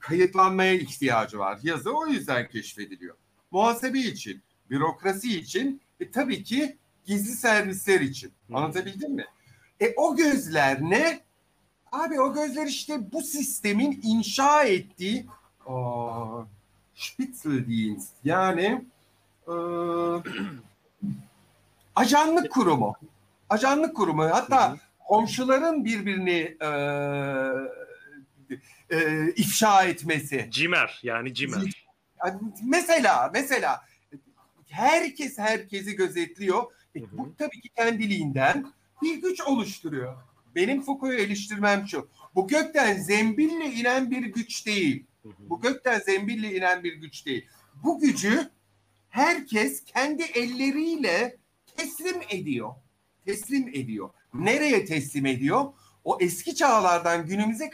[0.00, 1.58] kayıtlanmaya ihtiyacı var.
[1.62, 3.16] Yazı o yüzden keşfediliyor.
[3.50, 8.32] Muhasebe için, bürokrasi için ve tabii ki gizli servisler için.
[8.52, 9.26] Anlatabildim mi?
[9.80, 11.20] E o gözler ne?
[11.92, 15.26] Abi o gözler işte bu sistemin inşa ettiği
[15.66, 16.46] o,
[16.94, 18.84] Spitzeldienst yani
[19.48, 19.52] e,
[21.96, 22.96] ajanlık kurumu.
[23.52, 24.24] Ajanlık kurumu.
[24.24, 26.68] Hatta komşuların birbirini e,
[28.90, 30.48] e, ifşa etmesi.
[30.50, 31.86] Cimer yani cimer.
[32.64, 33.80] Mesela mesela
[34.70, 36.62] herkes herkesi gözetliyor.
[36.96, 40.16] E, bu tabii ki kendiliğinden bir güç oluşturuyor.
[40.54, 42.08] Benim Foucault'u eleştirmem şu.
[42.34, 45.06] Bu gökten zembille inen bir güç değil.
[45.38, 47.48] Bu gökten zembille inen bir güç değil.
[47.84, 48.50] Bu gücü
[49.08, 51.36] herkes kendi elleriyle
[51.76, 52.74] teslim ediyor.
[53.26, 54.10] Teslim ediyor.
[54.34, 55.64] Nereye teslim ediyor?
[56.04, 57.70] O eski çağlardan günümüze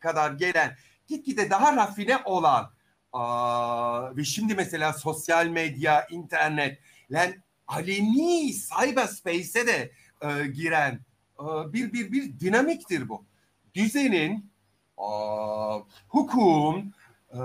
[0.00, 0.76] kadar gelen
[1.08, 2.70] gitgide daha rafine olan
[3.12, 6.78] aa, ve şimdi mesela sosyal medya, internet,
[7.10, 11.00] yani aleni cyberspace'e de e, giren
[11.40, 13.24] e, bir bir bir dinamiktir bu.
[13.74, 14.50] Düzenin,
[14.96, 16.94] aa, hukukun,
[17.30, 17.38] e,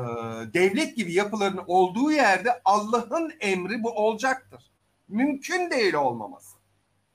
[0.54, 4.72] devlet gibi yapıların olduğu yerde Allah'ın emri bu olacaktır.
[5.08, 6.63] Mümkün değil olmaması.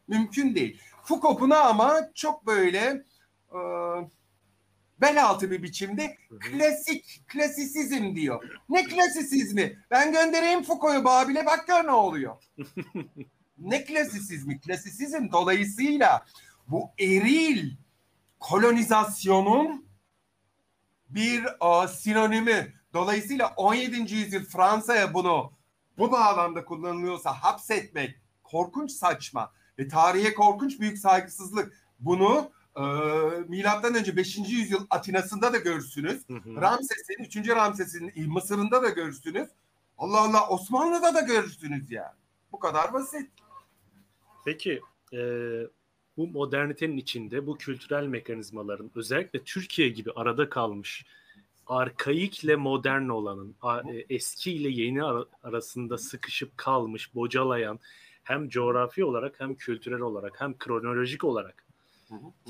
[0.08, 0.80] Mümkün değil.
[1.02, 3.04] Foucault ama çok böyle
[3.52, 3.58] e,
[5.00, 8.60] bel altı bir biçimde klasik, klasisizm diyor.
[8.68, 9.78] Ne klasisizmi?
[9.90, 12.36] Ben göndereyim Foucault'u Babil'e bak gör ne oluyor.
[13.58, 14.60] ne klasisizmi?
[14.60, 16.26] Klasisizm dolayısıyla
[16.68, 17.76] bu eril
[18.40, 19.88] kolonizasyonun
[21.08, 22.74] bir uh, sinonimi.
[22.94, 24.14] Dolayısıyla 17.
[24.14, 25.52] yüzyıl Fransa'ya bunu
[25.98, 31.72] bu bağlamda kullanılıyorsa hapsetmek korkunç saçma ve tarihe korkunç büyük saygısızlık.
[32.00, 32.82] Bunu e,
[33.48, 34.38] milattan önce 5.
[34.38, 36.22] yüzyıl Atina'sında da görürsünüz.
[36.60, 37.48] Ramses'in 3.
[37.48, 39.48] Ramses'in Mısır'ında da görürsünüz.
[39.98, 42.16] Allah Allah Osmanlı'da da görürsünüz yani.
[42.52, 43.30] Bu kadar basit.
[44.44, 44.80] Peki
[45.12, 45.18] e,
[46.16, 51.04] bu modernitenin içinde bu kültürel mekanizmaların özellikle Türkiye gibi arada kalmış
[51.68, 53.56] arkaikle modern olanın
[53.92, 55.04] e, eski ile yeni
[55.42, 57.80] arasında sıkışıp kalmış, bocalayan
[58.28, 61.64] hem coğrafi olarak hem kültürel olarak hem kronolojik olarak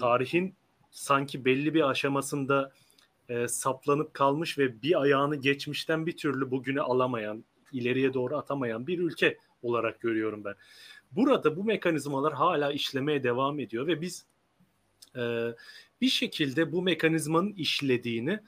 [0.01, 0.55] tarihin
[0.91, 2.73] sanki belli bir aşamasında
[3.29, 8.99] e, saplanıp kalmış ve bir ayağını geçmişten bir türlü bugüne alamayan, ileriye doğru atamayan bir
[8.99, 10.55] ülke olarak görüyorum ben.
[11.13, 14.25] Burada bu mekanizmalar hala işlemeye devam ediyor ve biz
[15.17, 15.55] e,
[16.01, 18.41] bir şekilde bu mekanizmanın işlediğini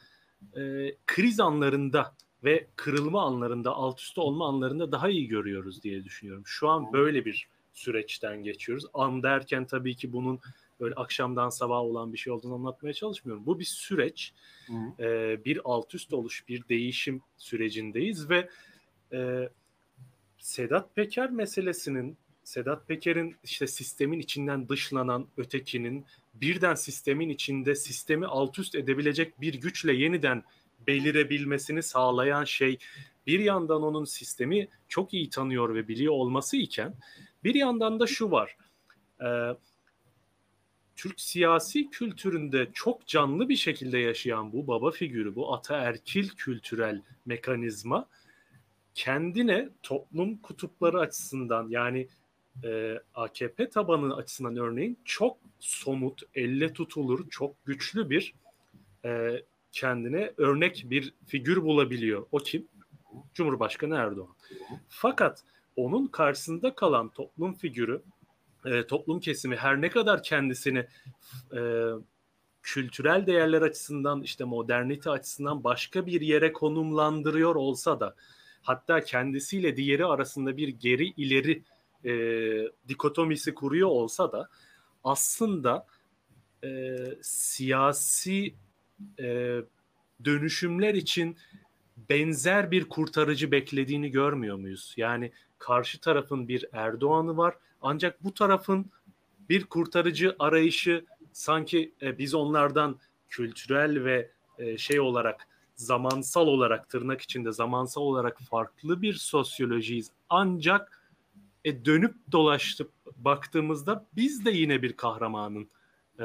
[0.57, 6.43] e, kriz anlarında ve kırılma anlarında, alt üst olma anlarında daha iyi görüyoruz diye düşünüyorum.
[6.47, 8.85] Şu an böyle bir süreçten geçiyoruz.
[8.95, 10.41] An derken tabii ki bunun
[10.81, 13.47] böyle akşamdan sabah olan bir şey olduğunu anlatmaya çalışmıyorum.
[13.47, 14.33] Bu bir süreç,
[14.99, 18.49] e, bir alt üst oluş, bir değişim sürecindeyiz ve
[19.13, 19.49] e,
[20.39, 28.59] Sedat Peker meselesinin Sedat Peker'in işte sistemin içinden dışlanan ötekinin birden sistemin içinde sistemi alt
[28.59, 30.45] üst edebilecek bir güçle yeniden
[30.87, 32.79] belirebilmesini sağlayan şey
[33.27, 36.95] bir yandan onun sistemi çok iyi tanıyor ve biliyor olması iken
[37.45, 38.57] bir yandan da şu var.
[39.21, 39.29] E,
[40.97, 48.09] Türk siyasi kültüründe çok canlı bir şekilde yaşayan bu baba figürü, bu ataerkil kültürel mekanizma
[48.95, 52.09] kendine toplum kutupları açısından yani
[52.65, 58.35] e, AKP tabanı açısından örneğin çok somut, elle tutulur, çok güçlü bir
[59.05, 62.27] e, kendine örnek bir figür bulabiliyor.
[62.33, 62.69] O kim?
[63.35, 64.35] Cumhurbaşkanı Erdoğan.
[64.89, 65.45] Fakat
[65.77, 68.03] onun karşısında kalan toplum figürü,
[68.65, 70.87] e, toplum kesimi her ne kadar kendisini
[71.57, 71.61] e,
[72.63, 78.17] kültürel değerler açısından işte modernite açısından başka bir yere konumlandırıyor olsa da
[78.63, 81.63] hatta kendisiyle diğeri arasında bir geri ileri
[82.05, 82.13] e,
[82.89, 84.49] dikotomisi kuruyor olsa da
[85.05, 85.87] aslında
[86.65, 88.55] e, siyasi
[89.21, 89.61] e,
[90.25, 91.37] dönüşümler için
[92.11, 94.95] benzer bir kurtarıcı beklediğini görmüyor muyuz?
[94.97, 98.91] Yani karşı tarafın bir Erdoğan'ı var ancak bu tarafın
[99.49, 107.21] bir kurtarıcı arayışı sanki e, biz onlardan kültürel ve e, şey olarak zamansal olarak tırnak
[107.21, 110.11] içinde zamansal olarak farklı bir sosyolojiyiz.
[110.31, 111.03] Ancak
[111.65, 115.69] e, dönüp dolaştıp baktığımızda biz de yine bir kahramanın
[116.21, 116.25] e,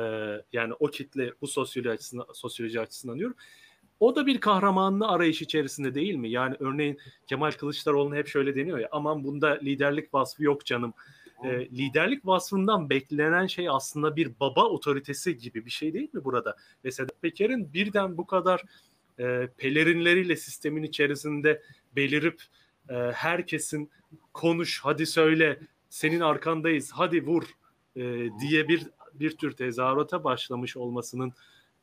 [0.54, 3.36] yani o kitle bu sosyoloji açısından, sosyoloji açısından diyorum.
[4.00, 6.30] O da bir kahramanlı arayış içerisinde değil mi?
[6.30, 10.94] Yani örneğin Kemal Kılıçdaroğlu'na hep şöyle deniyor ya aman bunda liderlik vasfı yok canım.
[11.44, 16.56] E, liderlik vasfından beklenen şey aslında bir baba otoritesi gibi bir şey değil mi burada?
[16.86, 18.64] Ve Sedat Peker'in birden bu kadar
[19.20, 21.62] e, pelerinleriyle sistemin içerisinde
[21.96, 22.42] belirip
[22.90, 23.92] e, herkesin
[24.34, 27.44] konuş hadi söyle senin arkandayız hadi vur
[27.96, 28.02] e,
[28.42, 28.88] diye bir
[29.20, 31.34] bir tür tezahürata başlamış olmasının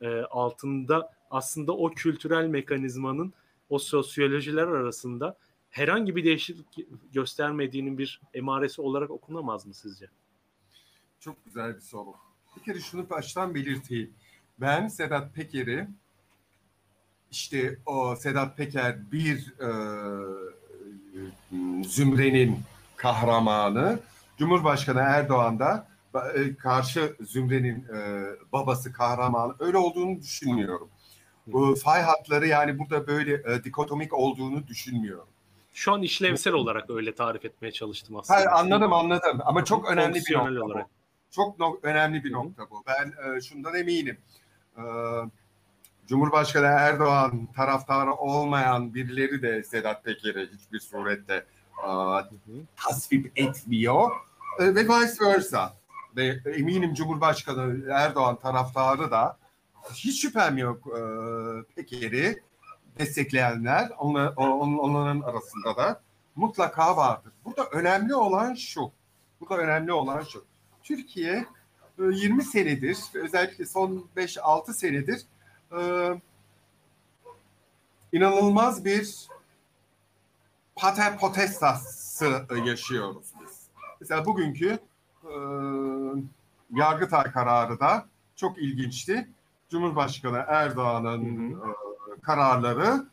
[0.00, 3.32] e, altında aslında o kültürel mekanizmanın
[3.68, 5.36] o sosyolojiler arasında
[5.70, 10.06] herhangi bir değişiklik göstermediğinin bir emaresi olarak okunamaz mı sizce?
[11.20, 12.14] Çok güzel bir soru.
[12.56, 14.10] Bir kere şunu baştan belirteyim.
[14.60, 15.88] Ben Sedat Peker'i
[17.30, 19.70] işte o Sedat Peker bir e,
[21.84, 22.58] zümrenin
[22.96, 24.00] kahramanı,
[24.38, 25.91] Cumhurbaşkanı Erdoğan da e,
[26.58, 30.88] karşı zümrenin e, babası kahramanı öyle olduğunu düşünmüyorum.
[31.46, 35.26] Bu fay hatları yani burada böyle e, dikotomik olduğunu düşünmüyorum.
[35.72, 38.36] Şu an işlevsel olarak öyle tarif etmeye çalıştım aslında.
[38.36, 40.86] Hayır, anladım anladım ama çok önemli bir nokta olarak.
[40.86, 40.90] bu.
[41.30, 42.84] Çok no- önemli bir nokta bu.
[42.86, 44.18] Ben e, şundan eminim.
[44.76, 44.82] E,
[46.06, 51.46] Cumhurbaşkanı Erdoğan taraftarı olmayan birileri de Sedat Peker'i hiçbir surette
[51.78, 51.90] e,
[52.76, 54.10] tasvip etmiyor
[54.58, 55.74] e, ve vice versa.
[56.16, 59.38] Ve eminim Cumhurbaşkanı Erdoğan taraftarı da
[59.94, 61.00] hiç şüphem yok e,
[61.74, 62.42] Peker'i
[62.98, 66.00] destekleyenler onlar, on, onların arasında da
[66.36, 67.32] mutlaka vardır.
[67.44, 68.92] Burada önemli olan şu.
[69.40, 70.44] Burada önemli olan şu.
[70.82, 71.46] Türkiye
[71.98, 75.22] 20 senedir özellikle son 5-6 senedir
[75.78, 75.80] e,
[78.12, 79.28] inanılmaz bir
[80.76, 83.62] pater potestası yaşıyoruz biz.
[84.00, 84.78] Mesela bugünkü
[85.32, 85.38] e,
[86.72, 89.28] Yargıtay kararı da çok ilginçti.
[89.70, 93.06] Cumhurbaşkanı Erdoğan'ın e, kararları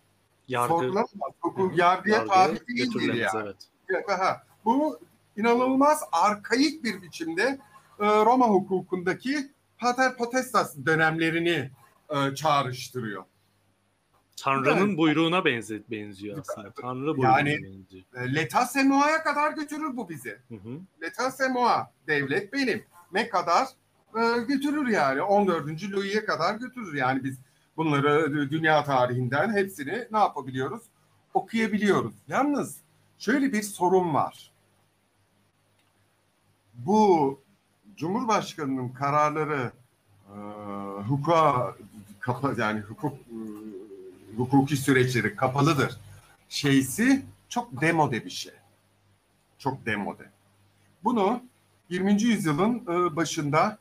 [0.47, 1.33] Yargı, sorgulanamaz.
[1.41, 3.53] Hukuk, yargıya tabi değildir yani.
[3.89, 4.09] Evet.
[4.19, 4.99] Ha, bu
[5.37, 7.59] inanılmaz arkaik bir biçimde
[7.99, 11.71] e, Roma hukukundaki pater potestas dönemlerini
[12.09, 13.23] e, çağrıştırıyor.
[14.43, 16.71] Tanrı'nın yani, buyruğuna benze, benziyor aslında.
[16.71, 18.03] Tanrı buyruğuna yani, benziyor.
[18.15, 20.37] E, Leta Semoa'ya kadar götürür bu bizi.
[20.49, 20.79] Hı hı.
[21.01, 22.83] Leta Semoa, devlet benim.
[23.11, 23.67] Ne kadar
[24.15, 25.21] e, götürür yani.
[25.21, 25.91] 14.
[25.91, 26.93] Louis'e kadar götürür.
[26.93, 27.37] Yani biz
[27.77, 30.81] bunları dünya tarihinden hepsini ne yapabiliyoruz?
[31.33, 32.13] Okuyabiliyoruz.
[32.27, 32.77] Yalnız
[33.19, 34.51] şöyle bir sorun var.
[36.73, 37.39] Bu
[37.95, 39.71] Cumhurbaşkanı'nın kararları
[40.27, 40.37] e,
[41.07, 41.75] hukuka
[42.19, 43.39] kapa yani hukuk e,
[44.43, 45.99] hukuki süreçleri kapalıdır.
[46.49, 48.53] Şeysi çok demode bir şey.
[49.57, 50.29] Çok demode.
[51.03, 51.43] Bunu
[51.89, 52.21] 20.
[52.21, 53.77] yüzyılın e, başında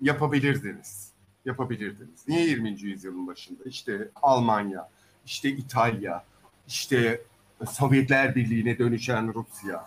[0.00, 1.12] yapabilirdiniz.
[1.44, 2.28] Yapabilirdiniz.
[2.28, 2.70] Niye 20.
[2.70, 3.64] yüzyılın başında?
[3.64, 4.88] İşte Almanya,
[5.26, 6.24] işte İtalya,
[6.68, 7.22] işte
[7.70, 9.86] Sovyetler Birliği'ne dönüşen Rusya.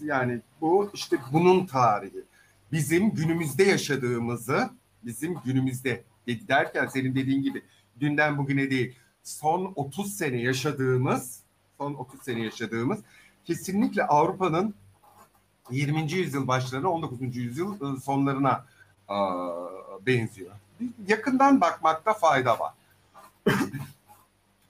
[0.00, 2.24] Yani bu işte bunun tarihi.
[2.72, 4.70] Bizim günümüzde yaşadığımızı,
[5.02, 7.62] bizim günümüzde derken senin dediğin gibi
[8.00, 8.94] dünden bugüne değil,
[9.26, 11.40] son 30 sene yaşadığımız,
[11.78, 12.98] son 30 sene yaşadığımız
[13.44, 14.74] kesinlikle Avrupa'nın
[15.70, 16.12] 20.
[16.12, 17.36] yüzyıl başlarına 19.
[17.36, 18.66] yüzyıl sonlarına
[20.06, 20.52] benziyor.
[21.06, 22.74] Yakından bakmakta fayda var.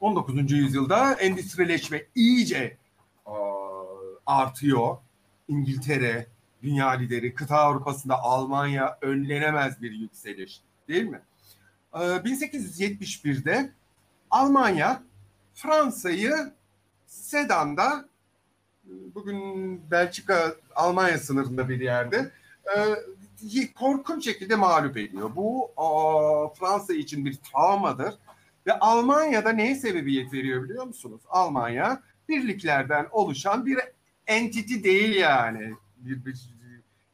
[0.01, 0.53] 19.
[0.53, 2.77] yüzyılda endüstrileşme iyice
[4.27, 4.97] artıyor.
[5.49, 6.27] İngiltere,
[6.63, 11.21] dünya lideri, kıta Avrupa'sında Almanya önlenemez bir yükseliş değil mi?
[11.93, 13.73] 1871'de
[14.31, 15.03] Almanya
[15.55, 16.35] Fransa'yı
[17.07, 18.09] Sedan'da
[19.15, 22.31] bugün Belçika Almanya sınırında bir yerde
[22.77, 25.31] e, korkunç şekilde mağlup ediyor.
[25.37, 25.71] Bu
[26.59, 28.15] Fransa için bir travmadır.
[28.67, 31.21] Ve Almanya'da neye sebebiyet veriyor biliyor musunuz?
[31.29, 33.79] Almanya birliklerden oluşan bir
[34.27, 35.75] entity değil yani.
[35.97, 36.51] Bir, bir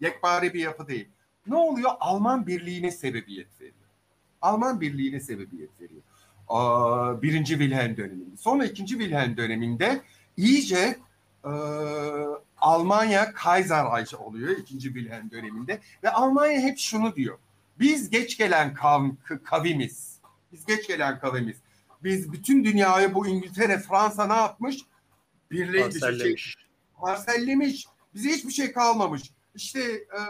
[0.00, 1.08] yekpare bir yapı değil.
[1.46, 1.90] Ne oluyor?
[2.00, 3.74] Alman birliğine sebebiyet veriyor.
[4.42, 6.01] Alman birliğine sebebiyet veriyor.
[7.22, 8.36] Birinci Wilhelm döneminde.
[8.36, 10.02] Sonra ikinci Wilhelm döneminde
[10.36, 10.98] iyice
[11.44, 11.50] e,
[12.58, 15.80] Almanya Kaiserreich oluyor ikinci Wilhelm döneminde.
[16.02, 17.38] Ve Almanya hep şunu diyor.
[17.78, 19.08] Biz geç gelen kav,
[19.44, 20.18] kavimiz.
[20.52, 21.56] Biz geç gelen kavimiz.
[22.04, 24.76] Biz bütün dünyayı bu İngiltere, Fransa ne yapmış?
[25.50, 26.00] Birleşmiş.
[26.00, 26.56] Parsellemiş.
[27.00, 27.86] Parsellemiş.
[28.14, 29.22] Bize hiçbir şey kalmamış.
[29.54, 30.20] İşte e,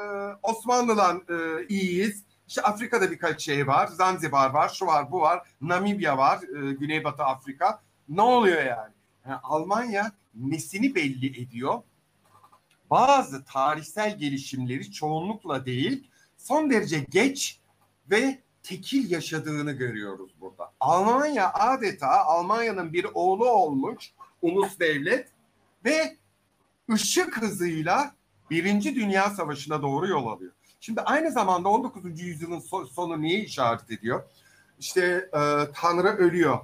[0.43, 2.23] Osmanlı'dan e, iyiyiz.
[2.53, 3.87] İşte Afrika'da birkaç şey var.
[3.87, 5.49] Zanzibar var, şu var, bu var.
[5.61, 7.83] Namibya var, e, Güneybatı Afrika.
[8.09, 8.93] Ne oluyor yani?
[9.27, 9.39] yani?
[9.43, 11.83] Almanya nesini belli ediyor?
[12.91, 17.61] Bazı tarihsel gelişimleri çoğunlukla değil, son derece geç
[18.11, 20.73] ve tekil yaşadığını görüyoruz burada.
[20.81, 25.29] Almanya adeta Almanya'nın bir oğlu olmuş ulus devlet
[25.85, 26.17] ve
[26.93, 28.15] ışık hızıyla
[28.51, 30.53] Birinci Dünya Savaşı'na doğru yol alıyor.
[30.85, 32.21] Şimdi aynı zamanda 19.
[32.21, 34.23] yüzyılın sonu niye işaret ediyor?
[34.79, 35.41] İşte e,
[35.75, 36.59] Tanrı ölüyor.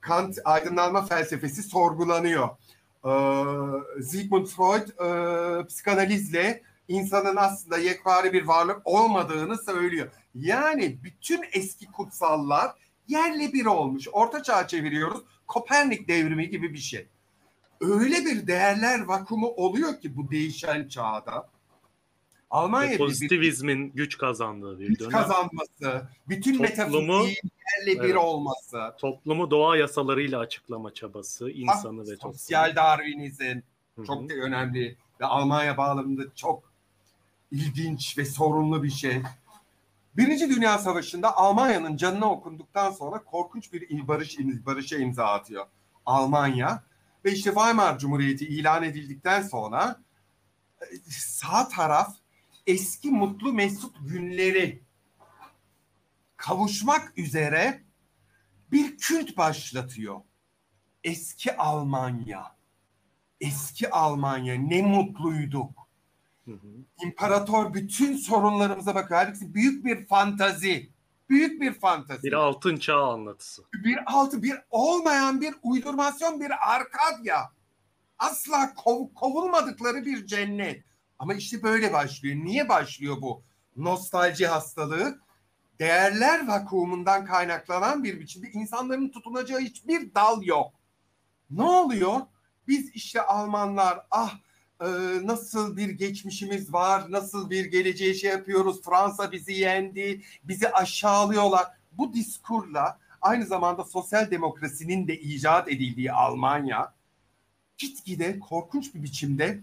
[0.00, 2.48] Kant aydınlanma felsefesi sorgulanıyor.
[3.04, 3.12] E,
[4.02, 10.08] Sigmund Freud e, psikanalizle insanın aslında yekpare bir varlık olmadığını söylüyor.
[10.34, 12.72] Yani bütün eski kutsallar
[13.08, 14.08] yerle bir olmuş.
[14.12, 15.20] Orta çağ çeviriyoruz.
[15.46, 17.08] Kopernik devrimi gibi bir şey
[17.80, 21.48] öyle bir değerler vakumu oluyor ki bu değişen çağda.
[22.50, 25.10] Almanya pozitivizmin bir, güç kazandığı bir güç dönem.
[25.10, 27.36] kazanması, bütün toplumu, metafiziğin
[27.86, 28.94] yerle bir olması.
[28.98, 32.34] Toplumu doğa yasalarıyla açıklama çabası, insanı ve toplumu.
[32.34, 33.60] Sosyal Darwinizm
[34.06, 36.62] çok da önemli ve Almanya bağlamında çok
[37.52, 39.22] ilginç ve sorunlu bir şey.
[40.16, 45.66] Birinci Dünya Savaşı'nda Almanya'nın canına okunduktan sonra korkunç bir barış barışa imza atıyor.
[46.06, 46.82] Almanya
[47.24, 50.00] ve işte Weimar Cumhuriyeti ilan edildikten sonra
[50.80, 52.14] e, sağ taraf
[52.70, 54.82] eski mutlu mesut günleri
[56.36, 57.84] kavuşmak üzere
[58.72, 60.20] bir kült başlatıyor.
[61.04, 62.56] Eski Almanya.
[63.40, 65.88] Eski Almanya ne mutluyduk.
[66.44, 66.68] Hı hı.
[67.04, 69.20] İmparator bütün sorunlarımıza bakıyor.
[69.20, 70.90] Halbuki büyük bir fantazi.
[71.28, 72.22] Büyük bir fantazi.
[72.22, 73.62] Bir altın çağ anlatısı.
[73.74, 77.52] Bir altı, bir olmayan bir uydurmasyon, bir arkadya.
[78.18, 80.89] Asla kov, kovulmadıkları bir cennet.
[81.20, 82.36] Ama işte böyle başlıyor.
[82.36, 83.42] Niye başlıyor bu
[83.76, 85.18] nostalji hastalığı?
[85.78, 90.72] Değerler vakuumundan kaynaklanan bir biçimde insanların tutunacağı hiçbir dal yok.
[91.50, 92.20] Ne oluyor?
[92.68, 94.38] Biz işte Almanlar ah
[94.80, 94.86] e,
[95.22, 101.66] nasıl bir geçmişimiz var, nasıl bir geleceğe şey yapıyoruz, Fransa bizi yendi, bizi aşağılıyorlar.
[101.92, 106.94] Bu diskurla aynı zamanda sosyal demokrasinin de icat edildiği Almanya
[107.78, 109.60] gitgide korkunç bir biçimde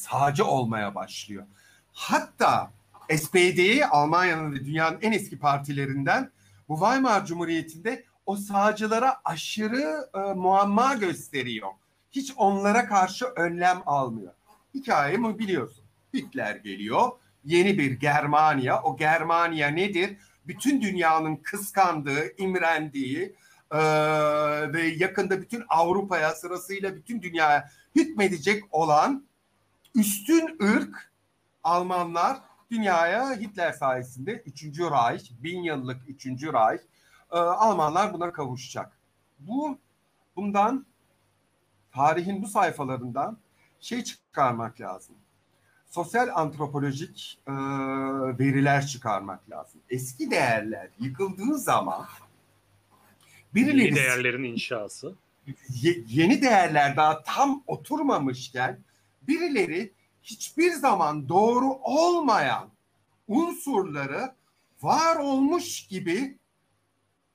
[0.00, 1.46] sağcı olmaya başlıyor.
[1.92, 2.70] Hatta
[3.16, 6.30] SPD'yi Almanya'nın ve dünyanın en eski partilerinden
[6.68, 11.70] bu Weimar Cumhuriyeti'nde o sağcılara aşırı e, muamma gösteriyor
[12.12, 14.32] hiç onlara karşı önlem almıyor.
[14.74, 15.84] Hikayemi biliyorsun.
[16.14, 17.10] Hitler geliyor.
[17.44, 18.82] Yeni bir Germania.
[18.82, 20.16] O Germania nedir?
[20.46, 23.36] Bütün dünyanın kıskandığı, imrendiği
[23.70, 23.78] e,
[24.72, 29.24] ve yakında bütün Avrupa'ya sırasıyla bütün dünyaya hükmedecek olan
[29.94, 31.10] üstün ırk
[31.64, 32.38] Almanlar
[32.70, 34.64] dünyaya Hitler sayesinde 3.
[34.64, 36.26] Reich, bin yıllık 3.
[36.26, 36.82] Reich
[37.32, 38.98] e, Almanlar buna kavuşacak.
[39.38, 39.78] Bu
[40.36, 40.86] bundan
[41.92, 43.38] tarihin bu sayfalarından
[43.80, 45.14] şey çıkarmak lazım.
[45.90, 47.52] Sosyal antropolojik e,
[48.38, 49.80] veriler çıkarmak lazım.
[49.90, 52.06] Eski değerler yıkıldığı zaman
[53.54, 55.14] birileri yeni değerlerin inşası
[55.68, 58.78] ye, yeni değerler daha tam oturmamışken
[59.30, 62.70] birileri hiçbir zaman doğru olmayan
[63.28, 64.34] unsurları
[64.82, 66.38] var olmuş gibi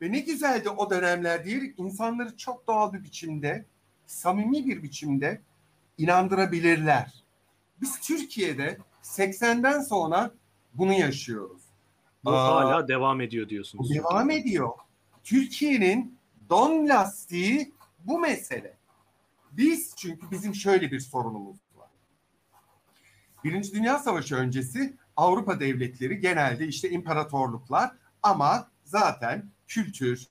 [0.02, 3.66] ve ne güzeldi o dönemler diyerek insanları çok doğal bir biçimde
[4.06, 5.42] samimi bir biçimde
[5.98, 7.24] inandırabilirler.
[7.82, 10.32] Biz Türkiye'de 80'den sonra
[10.74, 11.62] bunu yaşıyoruz.
[12.24, 13.94] Bu Aa, hala devam ediyor diyorsunuz.
[13.94, 14.70] Devam ediyor.
[15.24, 16.18] Türkiye'nin
[16.50, 18.78] don lastiği bu mesele.
[19.52, 21.58] Biz çünkü bizim şöyle bir sorunumuz.
[23.46, 27.92] Birinci Dünya Savaşı öncesi Avrupa devletleri genelde işte imparatorluklar
[28.24, 30.28] ama zaten kültür,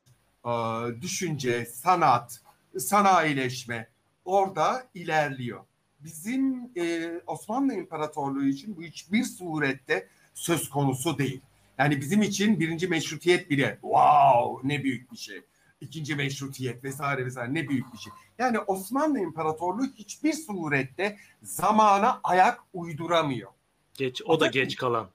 [1.01, 2.41] düşünce, sanat,
[2.79, 3.89] sanayileşme,
[4.25, 5.65] orada ilerliyor.
[6.01, 11.41] Bizim e, Osmanlı İmparatorluğu için bu hiçbir surette söz konusu değil.
[11.79, 15.41] Yani bizim için birinci meşrutiyet bile wow ne büyük bir şey.
[15.85, 18.13] İkinci meşrutiyet vesaire vesaire ne büyük bir şey.
[18.39, 23.51] Yani Osmanlı İmparatorluğu hiçbir surette zamana ayak uyduramıyor.
[23.95, 25.09] Geç o da geç kalan.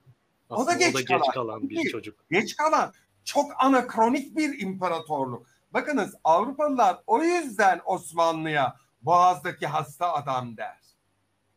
[0.49, 1.21] Aslında o da geç, o da kalan.
[1.21, 2.19] geç kalan bir çocuk.
[2.31, 2.93] Geç kalan.
[3.25, 5.47] Çok anakronik bir imparatorluk.
[5.73, 10.79] Bakınız Avrupalılar o yüzden Osmanlı'ya Boğaz'daki hasta adam der.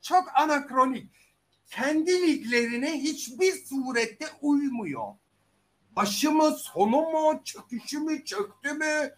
[0.02, 1.10] Çok anakronik.
[1.66, 5.14] Kendi liglerine hiçbir surette uymuyor.
[5.96, 9.10] Başı mı, sonu mu, çöküşü mü, çöktü mü?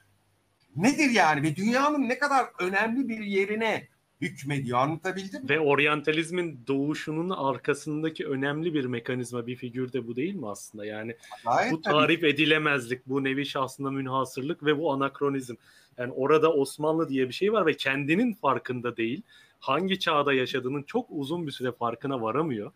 [0.77, 1.43] Nedir yani?
[1.43, 3.89] Ve dünyanın ne kadar önemli bir yerine
[4.21, 4.79] hükmediyor.
[4.79, 5.49] Anlatabildim mi?
[5.49, 10.85] Ve oryantalizmin doğuşunun arkasındaki önemli bir mekanizma, bir figür de bu değil mi aslında?
[10.85, 12.31] Yani Gayet bu tarif tabii.
[12.31, 15.55] edilemezlik, bu nevi şahsında münhasırlık ve bu anakronizm.
[15.99, 19.23] Yani orada Osmanlı diye bir şey var ve kendinin farkında değil.
[19.61, 22.73] Hangi çağda yaşadığının çok uzun bir süre farkına varamıyor.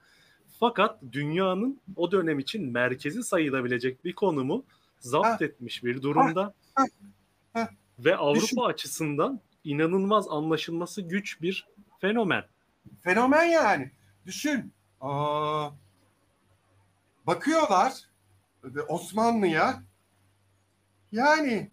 [0.61, 4.65] Fakat dünyanın o dönem için merkezi sayılabilecek bir konumu
[5.01, 5.45] zapt ha.
[5.45, 6.43] etmiş bir durumda.
[6.43, 6.53] Ha.
[6.75, 6.85] Ha.
[7.53, 7.69] Ha.
[7.99, 8.61] Ve Avrupa Düşün.
[8.61, 11.69] açısından inanılmaz anlaşılması güç bir
[12.01, 12.45] fenomen.
[13.01, 13.91] Fenomen yani.
[14.27, 14.73] Düşün.
[15.01, 15.71] Aa,
[17.27, 17.93] bakıyorlar
[18.89, 19.83] Osmanlı'ya
[21.13, 21.71] yani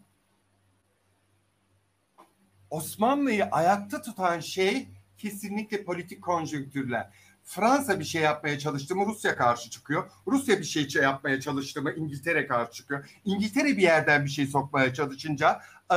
[2.70, 7.10] Osmanlı'yı ayakta tutan şey kesinlikle politik konjonktürler.
[7.46, 10.12] Fransa bir şey yapmaya çalıştı mı Rusya karşı çıkıyor.
[10.28, 13.10] Rusya bir şey yapmaya çalıştı mı İngiltere karşı çıkıyor.
[13.26, 15.96] İngiltere bir yerden bir şey sokmaya çalışınca e,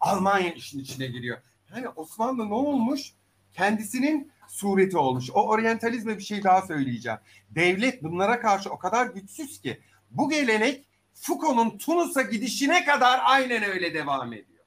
[0.00, 1.38] Almanya işin içine giriyor.
[1.74, 3.12] Yani Osmanlı ne olmuş?
[3.52, 5.30] Kendisinin sureti olmuş.
[5.30, 7.18] O oryantalizme bir şey daha söyleyeceğim.
[7.50, 9.80] Devlet bunlara karşı o kadar güçsüz ki
[10.10, 10.84] bu gelenek
[11.14, 14.64] Foucault'un Tunus'a gidişine kadar aynen öyle devam ediyor.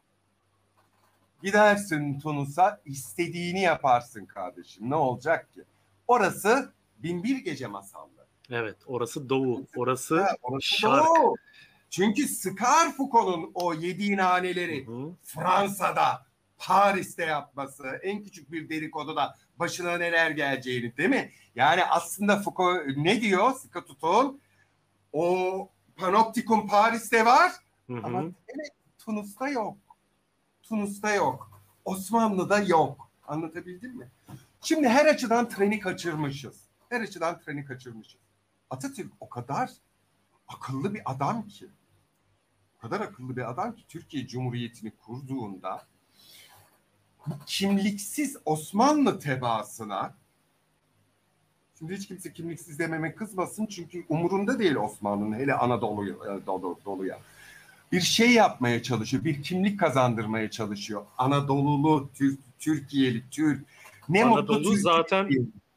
[1.44, 4.90] Gidersin Tunus'a istediğini yaparsın kardeşim.
[4.90, 5.64] Ne olacak ki?
[6.08, 8.28] Orası binbir gece masalları.
[8.49, 9.66] Evet orası doğu.
[9.76, 11.06] Orası, ha, orası şark.
[11.06, 11.36] Doğu.
[11.89, 15.12] Çünkü sıkar Foucault'un o yediğin haneleri Hı-hı.
[15.24, 16.26] Fransa'da,
[16.58, 21.32] Paris'te yapması, en küçük bir dedikodu da başına neler geleceğini değil mi?
[21.56, 23.53] Yani aslında Foucault ne diyor?
[23.53, 24.41] Sıkı tutun.
[25.14, 27.51] O Panoptikum Paris'te var
[27.88, 28.01] Hı-hı.
[28.03, 29.78] ama evet Tunus'ta yok.
[30.64, 31.62] Tunus'ta yok.
[31.86, 33.05] Osmanlı'da yok.
[33.28, 34.08] Anlatabildim mi?
[34.62, 36.56] Şimdi her açıdan treni kaçırmışız.
[36.90, 38.20] Her açıdan treni kaçırmışız.
[38.70, 39.72] Atatürk o kadar
[40.48, 41.68] akıllı bir adam ki
[42.78, 45.86] o kadar akıllı bir adam ki Türkiye Cumhuriyeti'ni kurduğunda
[47.46, 50.16] kimliksiz Osmanlı tebaasına
[51.80, 56.16] şimdi hiç kimse kimliksiz dememe kızmasın çünkü umurunda değil Osmanlı'nın hele Anadolu'ya
[56.48, 57.20] Anadolu'ya
[57.92, 61.06] bir şey yapmaya çalışıyor, bir kimlik kazandırmaya çalışıyor.
[61.18, 63.66] Anadolulu, Türk, Türkiye'li, Türk.
[64.10, 65.30] Ne Anadolu mutlu zaten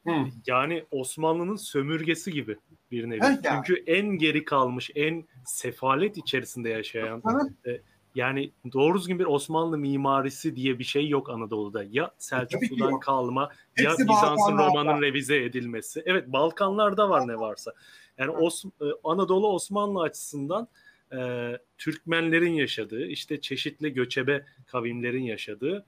[0.07, 0.11] Hı.
[0.47, 2.57] yani Osmanlı'nın sömürgesi gibi
[2.91, 3.19] bir nevi.
[3.23, 7.23] Evet Çünkü en geri kalmış, en sefalet içerisinde yaşayan
[7.67, 7.81] e,
[8.15, 11.83] yani doğru düzgün bir Osmanlı mimarisi diye bir şey yok Anadolu'da.
[11.83, 16.03] Ya Selçuklu'dan kalma Hepsi ya Bizans'ın Roma'nın revize edilmesi.
[16.05, 17.73] Evet Balkanlarda var ne varsa.
[18.17, 20.67] Yani Os e, Anadolu Osmanlı açısından
[21.11, 25.85] e, Türkmenlerin yaşadığı, işte çeşitli göçebe kavimlerin yaşadığı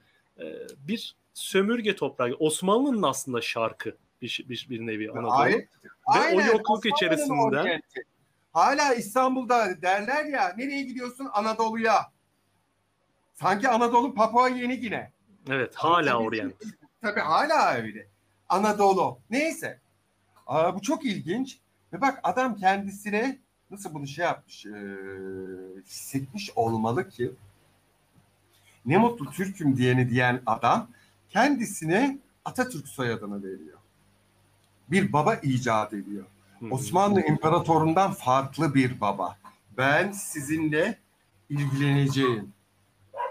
[0.78, 2.36] bir sömürge toprağı.
[2.40, 5.32] Osmanlı'nın aslında şarkı bir, bir, bir nevi Anadolu.
[5.32, 5.60] Aynen.
[5.60, 5.68] Ve
[6.06, 6.38] Aynen.
[6.38, 7.82] o yokluk içerisinde
[8.54, 12.12] hala İstanbul'da derler ya nereye gidiyorsun Anadolu'ya.
[13.34, 15.12] Sanki Anadolu Papua Yeni Gine.
[15.50, 16.54] Evet hala orient.
[17.02, 18.08] Tabii hala öyle.
[18.50, 19.20] Anadolu.
[19.30, 19.80] Neyse.
[20.48, 21.60] Aa, bu çok ilginç.
[21.94, 23.40] Ve bak adam kendisine
[23.72, 24.72] nasıl bunu şey yapmış, e,
[25.86, 27.32] hissetmiş olmalı ki
[28.86, 30.88] ne mutlu Türk'üm diyeni diyen adam
[31.30, 33.78] kendisine Atatürk soyadını veriyor.
[34.92, 36.26] Bir baba icat ediyor.
[36.72, 39.38] Osmanlı İmparatorundan farklı bir baba.
[39.78, 40.98] Ben sizinle
[41.50, 42.54] ilgileneceğim.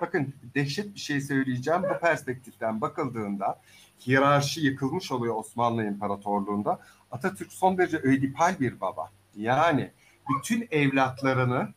[0.01, 1.82] Bakın dehşet bir şey söyleyeceğim.
[1.82, 3.61] Bu perspektiften bakıldığında
[4.07, 6.80] hiyerarşi yıkılmış oluyor Osmanlı İmparatorluğu'nda.
[7.11, 9.11] Atatürk son derece ödipal bir baba.
[9.36, 9.90] Yani
[10.28, 11.68] bütün evlatlarını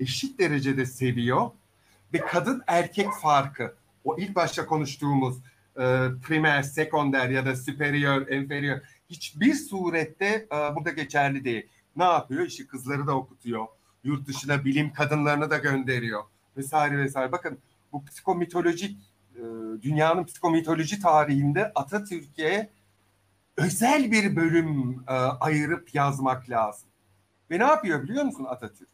[0.00, 1.50] eşit derecede seviyor
[2.14, 5.36] ve kadın erkek farkı o ilk başta konuştuğumuz
[5.76, 11.66] e, primer, sekonder ya da superior, inferior hiçbir surette e, burada geçerli değil.
[11.96, 12.46] Ne yapıyor?
[12.46, 13.66] İşte kızları da okutuyor.
[14.04, 16.22] Yurt dışına bilim kadınlarını da gönderiyor.
[16.56, 17.32] Vesaire vesaire.
[17.32, 17.58] Bakın
[17.92, 18.98] bu psikomitolojik
[19.36, 19.42] e,
[19.82, 22.70] dünyanın psikomitoloji tarihinde Atatürk'e
[23.56, 26.88] özel bir bölüm e, ayırıp yazmak lazım.
[27.50, 28.88] Ve ne yapıyor biliyor musun Atatürk?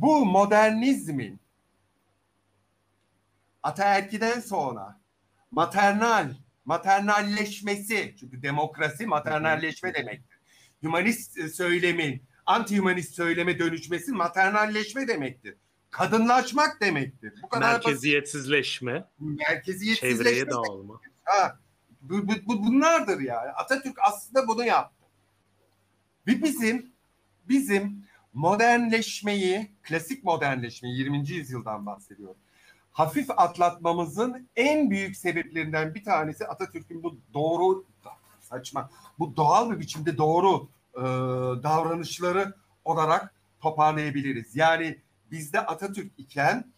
[0.00, 1.40] Bu modernizmin
[3.62, 5.00] ataerkiden sonra
[5.50, 6.34] maternal,
[6.64, 10.38] maternalleşmesi çünkü demokrasi maternalleşme demektir.
[10.82, 15.54] Humanist e, söylemin, anti-humanist söyleme dönüşmesi maternalleşme demektir.
[15.90, 17.32] Kadınlaşmak demektir.
[17.42, 18.94] Bu kadar Merkeziyetsizleşme.
[18.94, 19.38] Basit.
[19.48, 20.24] Merkeziyetsizleşme.
[20.24, 21.00] Çevreye dağılma.
[21.24, 21.58] Ha,
[22.00, 23.50] bu, bu, bu, bunlardır yani.
[23.50, 25.04] Atatürk aslında bunu yaptı.
[26.26, 26.92] Ve bizim
[27.48, 31.28] bizim modernleşmeyi, klasik modernleşmeyi 20.
[31.28, 32.36] yüzyıldan bahsediyorum.
[32.92, 37.84] Hafif atlatmamızın en büyük sebeplerinden bir tanesi Atatürk'ün bu doğru
[38.40, 41.02] saçma, bu doğal bir biçimde doğru e,
[41.62, 42.54] davranışları
[42.84, 44.56] olarak toparlayabiliriz.
[44.56, 44.98] Yani
[45.30, 46.72] bizde Atatürk iken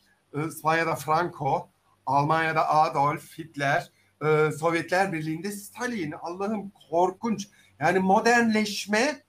[0.47, 1.69] İspanya'da Franco,
[2.07, 3.91] Almanya'da Adolf Hitler,
[4.25, 6.15] e, Sovyetler Birliği'nde Stalin.
[6.23, 7.49] Allah'ım korkunç.
[7.79, 9.23] Yani modernleşme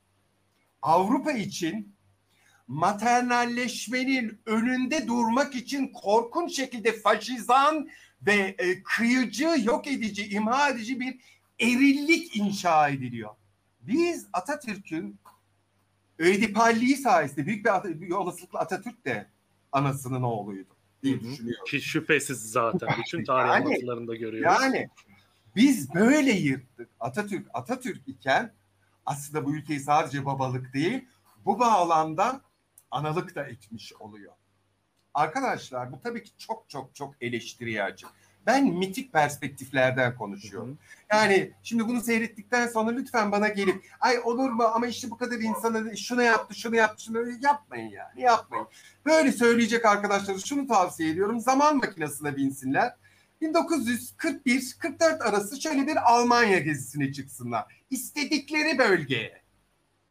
[0.82, 1.96] Avrupa için
[2.72, 7.90] maternalleşmenin önünde durmak için korkunç şekilde faşizan
[8.22, 11.20] ve e, kıyıcı, yok edici, imha edici bir
[11.60, 13.30] erillik inşa ediliyor.
[13.82, 15.20] Biz Atatürk'ün
[16.20, 19.28] ödipalliği sayesinde büyük bir, bir olasılıkla Atatürk de
[19.72, 21.66] anasının oğluydu diye düşünüyorum.
[21.66, 22.90] Ki şüphesiz zaten.
[23.00, 24.62] Bütün tarih yani, anlatılarında görüyoruz.
[24.62, 24.90] Yani
[25.56, 26.90] biz böyle yırttık.
[27.00, 28.54] Atatürk Atatürk iken
[29.06, 31.06] aslında bu ülkeyi sadece babalık değil
[31.46, 32.42] bu bağlamda
[32.92, 34.34] analık da etmiş oluyor.
[35.14, 38.10] Arkadaşlar bu tabii ki çok çok çok eleştiriye açık.
[38.46, 40.78] Ben mitik perspektiflerden konuşuyorum.
[41.12, 45.40] Yani şimdi bunu seyrettikten sonra lütfen bana gelip ay olur mu ama işte bu kadar
[45.40, 48.68] insanı şunu yaptı şunu yaptı şunu yapmayın yani yapmayın.
[49.06, 52.96] Böyle söyleyecek arkadaşlara şunu tavsiye ediyorum zaman makinesine binsinler.
[53.42, 57.66] 1941-44 arası şöyle bir Almanya gezisine çıksınlar.
[57.90, 59.41] İstedikleri bölgeye.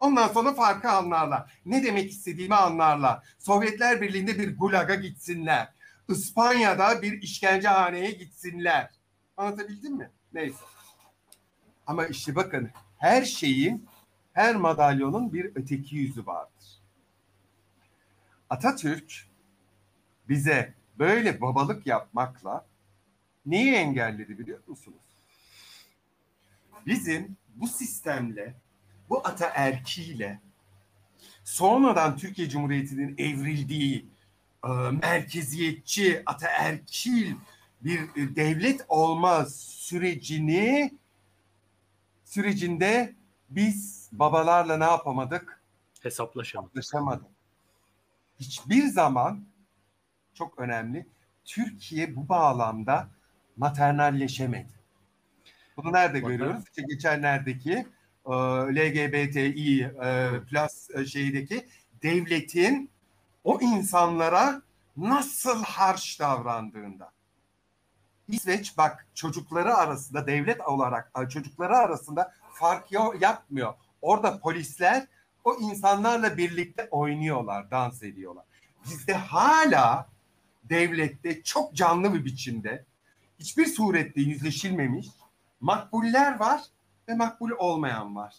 [0.01, 1.53] Ondan sonra farkı anlarlar.
[1.67, 3.35] Ne demek istediğimi anlarlar.
[3.39, 5.73] Sovyetler Birliği'nde bir gulaga gitsinler.
[6.09, 8.91] İspanya'da bir işkencehaneye gitsinler.
[9.37, 10.11] Anlatabildim mi?
[10.33, 10.65] Neyse.
[11.87, 13.89] Ama işte bakın her şeyin,
[14.33, 16.81] her madalyonun bir öteki yüzü vardır.
[18.51, 19.29] Atatürk
[20.29, 22.67] bize böyle babalık yapmakla
[23.47, 25.03] neyi engelledi biliyor musunuz?
[26.87, 28.55] Bizim bu sistemle,
[29.11, 30.41] bu ataerkiyle
[31.45, 34.07] sonradan Türkiye Cumhuriyeti'nin evrildiği
[34.65, 34.69] e,
[35.03, 37.35] merkeziyetçi, ataerkil
[37.81, 40.95] bir e, devlet olma sürecini
[42.25, 43.15] sürecinde
[43.51, 45.63] biz babalarla ne yapamadık?
[46.01, 46.77] Hesaplaşamadık.
[46.77, 47.27] Hesaplaşamadık.
[48.41, 49.45] Hiçbir zaman
[50.35, 51.07] çok önemli.
[51.45, 53.09] Türkiye bu bağlamda
[53.57, 54.73] maternalleşemedi.
[55.77, 56.37] Bunu nerede Bakın.
[56.37, 56.65] görüyoruz?
[56.65, 57.87] İşte geçenlerdeki
[58.31, 58.35] e,
[58.75, 61.67] LGBTİ e, plus e, şeydeki
[62.03, 62.91] devletin
[63.45, 64.63] o insanlara
[64.97, 67.13] nasıl harç davrandığında.
[68.29, 73.75] İsveç bak çocukları arasında devlet olarak çocukları arasında fark yapmıyor.
[74.03, 75.07] Orada polisler
[75.45, 78.45] o insanlarla birlikte oynuyorlar, dans ediyorlar.
[78.85, 80.09] Bizde hala
[80.65, 82.85] devlette çok canlı bir biçimde
[83.39, 85.07] hiçbir surette yüzleşilmemiş
[85.61, 86.61] makbuller var
[87.11, 88.35] ve makbul olmayan var.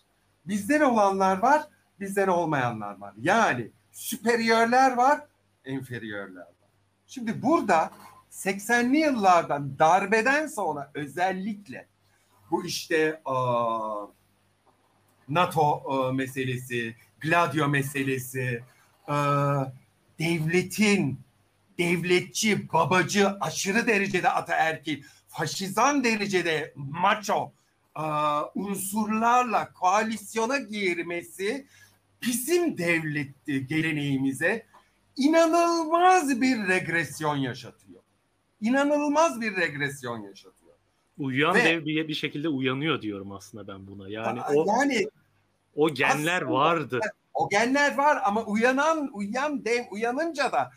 [0.46, 1.68] Bizden olanlar var,
[2.00, 3.14] bizden olmayanlar var.
[3.18, 5.22] Yani süperiyörler var,
[5.66, 6.70] enferiyörler var.
[7.08, 7.92] Şimdi burada
[8.32, 11.88] 80'li yıllardan darbeden sonra özellikle
[12.52, 14.10] bu işte uh,
[15.30, 18.64] NATO uh, meselesi, Gladio meselesi,
[19.08, 19.66] uh,
[20.20, 21.20] devletin
[21.78, 27.54] devletçi, babacı, aşırı derecede ataerkil, faşizan derecede macho
[28.56, 31.68] unsurlarla koalisyona girmesi
[32.22, 34.66] bizim devlet geleneğimize
[35.16, 38.02] inanılmaz bir regresyon yaşatıyor.
[38.62, 40.72] İnanılmaz bir regresyon yaşatıyor.
[41.18, 44.10] Uyuyan Ve, dev bir, bir şekilde uyanıyor diyorum aslında ben buna.
[44.10, 45.08] Yani o yani
[45.76, 47.00] o genler vardı.
[47.34, 50.72] O genler var ama uyanan uyan dev uyanınca da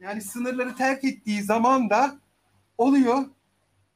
[0.00, 2.18] yani sınırları terk ettiği zaman da
[2.78, 3.24] oluyor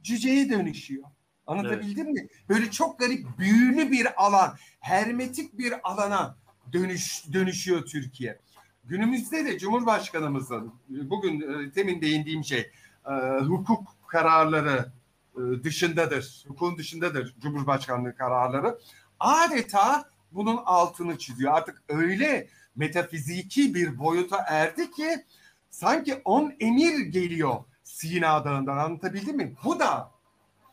[0.03, 1.05] cüceye dönüşüyor.
[1.49, 2.15] Anlatabildim evet.
[2.15, 2.29] mi?
[2.49, 6.37] Böyle çok garip büyülü bir alan, hermetik bir alana
[6.73, 8.39] dönüş dönüşüyor Türkiye.
[8.85, 12.71] Günümüzde de Cumhurbaşkanımızın bugün e, temin değindiğim şey
[13.07, 14.93] e, hukuk kararları
[15.37, 16.45] e, dışındadır.
[16.49, 18.79] Hukukun dışındadır Cumhurbaşkanlığı kararları.
[19.21, 21.53] Adeta bunun altını çiziyor.
[21.53, 25.25] Artık öyle metafiziki bir boyuta erdi ki
[25.71, 29.55] sanki on emir geliyor Sina Dağı'ndan anlatabildim mi?
[29.65, 30.18] Bu da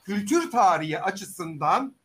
[0.05, 1.95] kültür tarihi açısından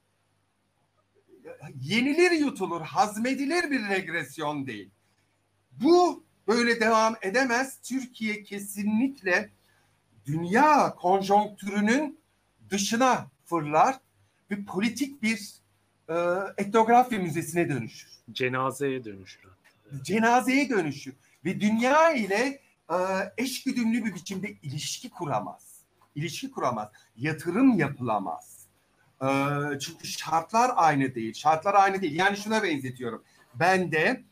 [1.80, 4.90] yenilir yutulur, hazmedilir bir regresyon değil.
[5.72, 7.78] Bu böyle devam edemez.
[7.82, 9.50] Türkiye kesinlikle
[10.26, 12.20] dünya konjonktürünün
[12.70, 14.00] dışına fırlar
[14.50, 15.54] ve politik bir
[16.08, 16.14] e,
[16.56, 18.10] etnografya müzesine dönüşür.
[18.32, 19.42] Cenazeye dönüşür.
[20.02, 22.96] Cenazeye dönüşür ve dünya ile e,
[23.36, 25.69] eşgüdümlü bir biçimde ilişki kuramaz.
[26.14, 26.88] İlişki kuramaz.
[27.16, 28.66] Yatırım yapılamaz.
[29.22, 29.28] E,
[29.80, 31.34] çünkü şartlar aynı değil.
[31.34, 32.18] Şartlar aynı değil.
[32.18, 33.24] Yani şuna benzetiyorum.
[33.54, 34.24] Ben de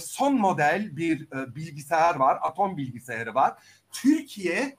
[0.00, 3.62] son model bir e, bilgisayar var, atom bilgisayarı var.
[3.92, 4.76] Türkiye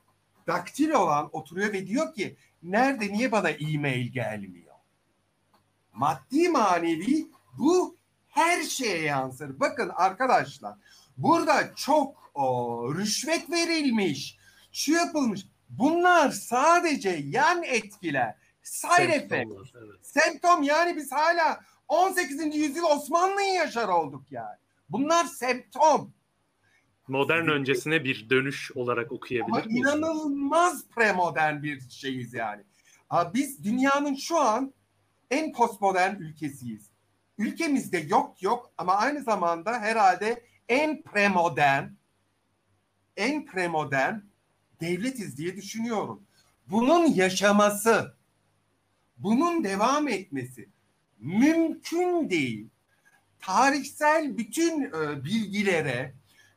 [0.48, 4.76] daktil olan oturuyor ve diyor ki nerede niye bana e-mail gelmiyor?
[5.94, 7.28] Maddi manevi
[7.58, 7.96] bu
[8.28, 9.60] her şeye yansır.
[9.60, 10.76] Bakın arkadaşlar
[11.18, 14.38] burada çok o, rüşvet verilmiş,
[14.72, 15.48] şu yapılmış.
[15.72, 18.36] Bunlar sadece yan etkiler.
[18.64, 19.52] Side effect.
[19.76, 19.90] Evet.
[20.02, 22.56] Semptom yani biz hala 18.
[22.56, 24.58] yüzyıl Osmanlı'yı yaşar olduk yani.
[24.90, 26.14] Bunlar semptom.
[27.08, 29.80] Modern öncesine bir dönüş olarak okuyabilir Ama miyiz?
[29.80, 32.64] İnanılmaz premodern bir şeyiz yani.
[33.34, 34.74] Biz dünyanın şu an
[35.32, 36.92] en postmodern ülkesiyiz.
[37.38, 41.86] Ülkemizde yok yok ama aynı zamanda herhalde en premodern
[43.18, 44.31] en premodern
[44.82, 46.24] devletiz diye düşünüyorum.
[46.68, 48.16] Bunun yaşaması,
[49.18, 50.70] bunun devam etmesi
[51.20, 52.68] mümkün değil
[53.42, 56.14] tarihsel bütün e, bilgilere,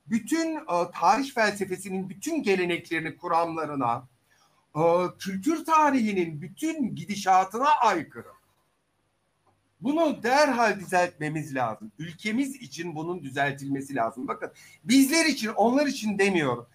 [0.06, 4.08] bütün e, tarih felsefesinin bütün geleneklerini, kuramlarına,
[4.76, 4.82] e,
[5.18, 8.28] kültür tarihinin bütün gidişatına aykırı.
[9.80, 11.92] Bunu derhal düzeltmemiz lazım.
[11.98, 14.28] Ülkemiz için bunun düzeltilmesi lazım.
[14.28, 14.52] Bakın
[14.84, 16.66] bizler için, onlar için demiyorum.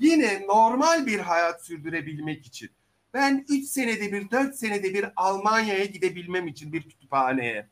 [0.00, 2.70] Yine normal bir hayat sürdürebilmek için.
[3.14, 7.68] Ben 3 senede bir, 4 senede bir Almanya'ya gidebilmem için bir kütüphaneye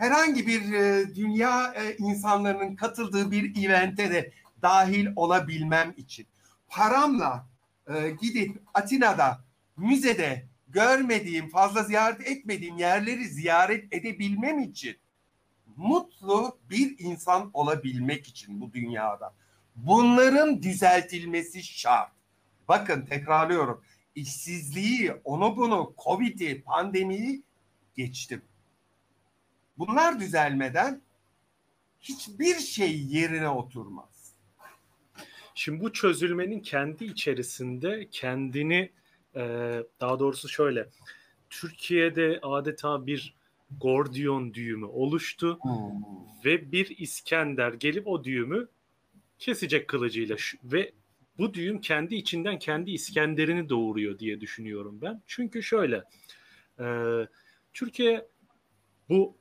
[0.00, 6.26] herhangi bir e, dünya e, insanların katıldığı bir evente de dahil olabilmem için
[6.68, 7.46] paramla
[7.88, 9.44] e, gidip Atina'da
[9.76, 14.96] müzede görmediğim, fazla ziyaret etmediğim yerleri ziyaret edebilmem için
[15.76, 19.34] mutlu bir insan olabilmek için bu dünyada.
[19.86, 22.12] Bunların düzeltilmesi şart.
[22.68, 23.82] Bakın tekrarlıyorum.
[24.14, 27.42] İşsizliği, onu bunu, Covid'i, pandemiyi
[27.96, 28.42] geçtim.
[29.78, 31.02] Bunlar düzelmeden
[32.00, 34.34] hiçbir şey yerine oturmaz.
[35.54, 38.90] Şimdi bu çözülmenin kendi içerisinde kendini
[39.34, 39.40] e,
[40.00, 40.88] daha doğrusu şöyle
[41.50, 43.34] Türkiye'de adeta bir
[43.80, 45.74] Gordiyon düğümü oluştu hmm.
[46.44, 48.68] ve bir İskender gelip o düğümü
[49.40, 50.92] kesecek kılıcıyla ve
[51.38, 55.22] bu düğüm kendi içinden kendi İskender'ini doğuruyor diye düşünüyorum ben.
[55.26, 56.04] Çünkü şöyle
[56.80, 56.86] e,
[57.72, 58.28] Türkiye
[59.08, 59.36] bu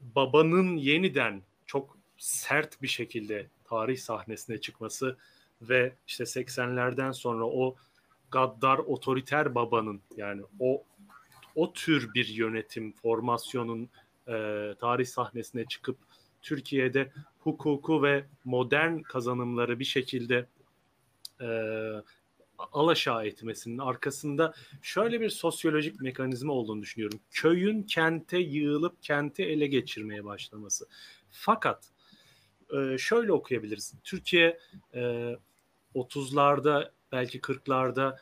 [0.00, 5.16] babanın yeniden çok sert bir şekilde tarih sahnesine çıkması
[5.62, 7.76] ve işte 80'lerden sonra o
[8.30, 10.84] gaddar otoriter babanın yani o
[11.54, 13.88] o tür bir yönetim formasyonun
[14.28, 14.34] e,
[14.80, 15.98] tarih sahnesine çıkıp
[16.42, 20.46] Türkiye'de hukuku ve modern kazanımları bir şekilde
[21.40, 21.48] e,
[22.72, 27.20] alaşağı etmesinin arkasında şöyle bir sosyolojik mekanizma olduğunu düşünüyorum.
[27.30, 30.88] Köyün kente yığılıp kenti ele geçirmeye başlaması.
[31.30, 31.90] Fakat
[32.76, 33.94] e, şöyle okuyabiliriz.
[34.04, 34.58] Türkiye
[35.94, 38.16] 30'larda e, belki 40'larda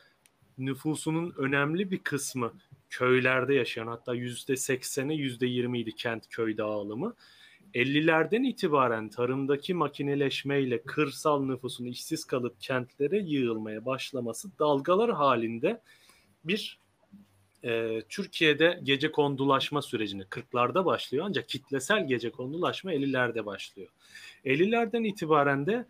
[0.57, 2.53] nüfusunun önemli bir kısmı
[2.89, 7.15] köylerde yaşayan hatta %80'e %20'ydi kent köy dağılımı.
[7.73, 15.81] 50'lerden itibaren tarımdaki makineleşmeyle kırsal nüfusun işsiz kalıp kentlere yığılmaya başlaması dalgalar halinde
[16.45, 16.79] bir
[17.63, 23.89] e, Türkiye'de gece kondulaşma sürecini 40'larda başlıyor ancak kitlesel gece kondulaşma 50'lerde başlıyor.
[24.45, 25.85] 50'lerden itibaren de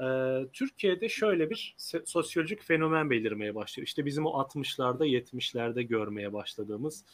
[0.00, 0.06] e,
[0.52, 1.74] Türkiye'de şöyle bir
[2.04, 3.86] sosyolojik fenomen belirmeye başlıyor.
[3.86, 7.04] İşte bizim o 60'larda 70'lerde görmeye başladığımız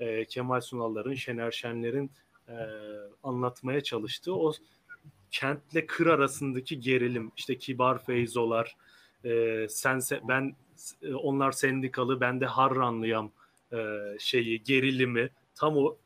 [0.00, 2.10] e, Kemal Sunal'ların, Şener Şenler'in
[2.48, 2.56] e,
[3.22, 4.52] anlatmaya çalıştığı o
[5.30, 8.76] kentle kır arasındaki gerilim işte kibar feyzolar
[9.24, 10.56] e, sense ben
[11.02, 13.30] e, onlar sendikalı ben de harranlıyam
[13.72, 13.76] e,
[14.18, 15.96] şeyi gerilimi tam o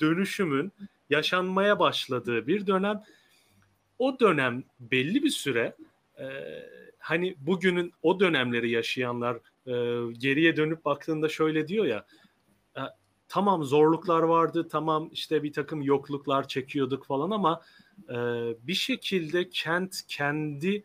[0.00, 0.72] dönüşümün
[1.10, 3.02] yaşanmaya başladığı bir dönem.
[3.98, 5.76] O dönem belli bir süre
[6.18, 6.26] e,
[6.98, 9.72] hani bugünün o dönemleri yaşayanlar e,
[10.12, 12.06] geriye dönüp baktığında şöyle diyor ya
[13.28, 17.62] tamam zorluklar vardı, tamam işte bir takım yokluklar çekiyorduk falan ama
[18.08, 18.14] e,
[18.66, 20.84] bir şekilde kent kendi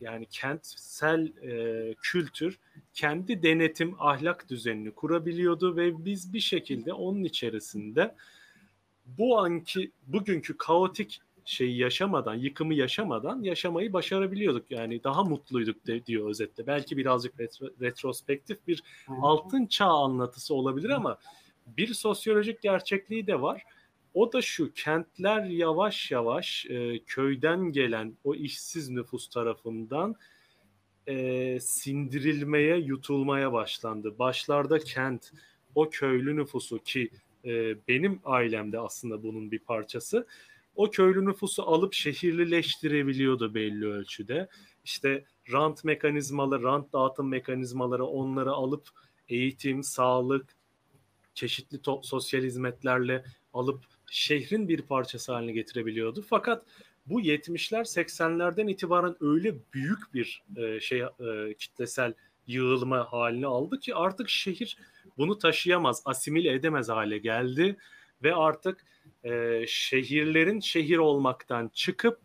[0.00, 2.58] yani kentsel e, kültür
[2.94, 8.14] kendi denetim ahlak düzenini kurabiliyordu ve biz bir şekilde onun içerisinde
[9.06, 14.70] bu anki bugünkü kaotik şeyi yaşamadan, yıkımı yaşamadan yaşamayı başarabiliyorduk.
[14.70, 16.66] Yani daha mutluyduk de, diyor özetle.
[16.66, 18.82] Belki birazcık retro, retrospektif bir
[19.22, 21.18] altın çağ anlatısı olabilir ama
[21.66, 23.62] bir sosyolojik gerçekliği de var.
[24.14, 30.16] O da şu kentler yavaş yavaş e, köyden gelen o işsiz nüfus tarafından
[31.06, 34.18] e, sindirilmeye, yutulmaya başlandı.
[34.18, 35.32] Başlarda kent,
[35.74, 37.10] o köylü nüfusu ki
[37.44, 40.26] e, benim ailemde aslında bunun bir parçası.
[40.76, 44.48] O köylü nüfusu alıp şehirlileştirebiliyordu belli ölçüde.
[44.84, 48.88] İşte rant mekanizmaları, rant dağıtım mekanizmaları onları alıp
[49.28, 50.56] eğitim, sağlık,
[51.34, 56.24] çeşitli to- sosyal hizmetlerle alıp şehrin bir parçası haline getirebiliyordu.
[56.28, 56.64] Fakat
[57.06, 62.14] bu 70'ler 80'lerden itibaren öyle büyük bir e, şey e, kitlesel
[62.46, 64.76] yığılma halini aldı ki artık şehir
[65.18, 67.76] bunu taşıyamaz, asimile edemez hale geldi
[68.22, 68.84] ve artık
[69.24, 72.20] e, şehirlerin şehir olmaktan çıkıp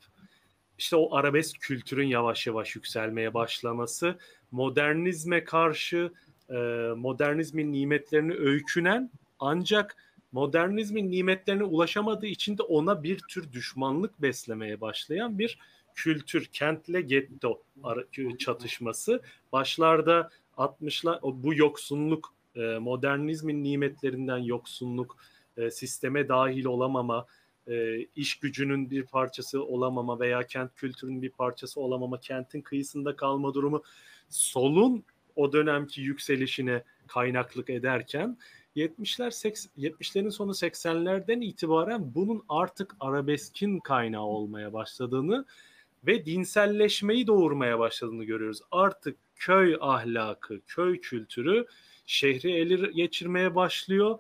[0.78, 4.20] işte o arabesk kültürün yavaş yavaş yükselmeye başlaması,
[4.52, 6.12] modernizme karşı
[6.50, 6.56] e,
[6.96, 9.96] modernizmin nimetlerini öykünen ancak
[10.32, 15.60] modernizmin nimetlerine ulaşamadığı için de ona bir tür düşmanlık beslemeye başlayan bir
[15.96, 17.62] kültür, kentle getto
[18.40, 19.22] çatışması.
[19.52, 25.18] Başlarda 60'lar bu yoksunluk, e, modernizmin nimetlerinden yoksunluk,
[25.58, 27.26] e, sisteme dahil olamama,
[27.68, 33.54] e, iş gücünün bir parçası olamama veya kent kültürünün bir parçası olamama, kentin kıyısında kalma
[33.54, 33.84] durumu
[34.30, 35.04] solun
[35.36, 38.38] o dönemki yükselişine kaynaklık ederken
[38.76, 45.46] 70'ler 70'lerin sonu 80'lerden itibaren bunun artık arabeskin kaynağı olmaya başladığını
[46.08, 48.62] ve dinselleşmeyi doğurmaya başladığını görüyoruz.
[48.72, 51.66] Artık köy ahlakı, köy kültürü
[52.06, 54.20] şehri ele geçirmeye başlıyor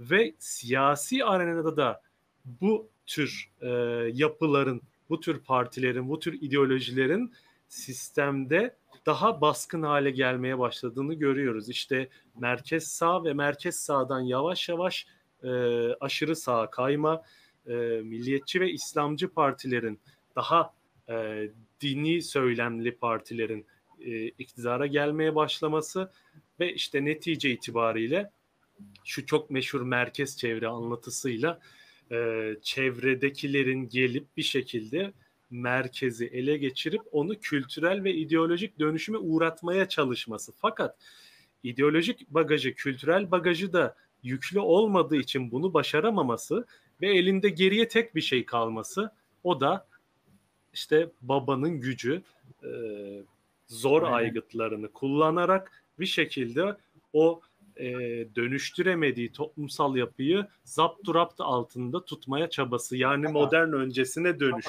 [0.00, 2.02] ve siyasi arenada da
[2.44, 3.68] bu tür e,
[4.12, 7.32] yapıların, bu tür partilerin, bu tür ideolojilerin
[7.68, 8.76] sistemde
[9.06, 11.68] daha baskın hale gelmeye başladığını görüyoruz.
[11.68, 15.06] İşte merkez sağ ve merkez sağdan yavaş yavaş
[15.42, 15.48] e,
[16.00, 17.22] aşırı sağa kayma,
[17.66, 17.72] e,
[18.04, 20.00] milliyetçi ve İslamcı partilerin
[20.36, 20.74] daha
[21.08, 21.48] e,
[21.80, 23.66] dini söylemli partilerin
[24.00, 26.10] e, iktidara gelmeye başlaması
[26.60, 28.30] ve işte netice itibariyle
[29.04, 31.60] şu çok meşhur merkez çevre anlatısıyla
[32.10, 35.12] e, çevredekilerin gelip bir şekilde
[35.50, 40.52] merkezi ele geçirip onu kültürel ve ideolojik dönüşüme uğratmaya çalışması.
[40.56, 40.96] Fakat
[41.62, 46.66] ideolojik bagajı, kültürel bagajı da yüklü olmadığı için bunu başaramaması
[47.00, 49.10] ve elinde geriye tek bir şey kalması
[49.44, 49.86] o da
[50.72, 52.22] işte babanın gücü
[52.62, 52.70] e,
[53.66, 54.16] zor Aynen.
[54.16, 56.76] aygıtlarını kullanarak bir şekilde
[57.12, 57.40] o
[57.76, 57.86] e,
[58.36, 62.96] dönüştüremediği toplumsal yapıyı zapturapt altında tutmaya çabası.
[62.96, 64.66] Yani modern öncesine dönüş.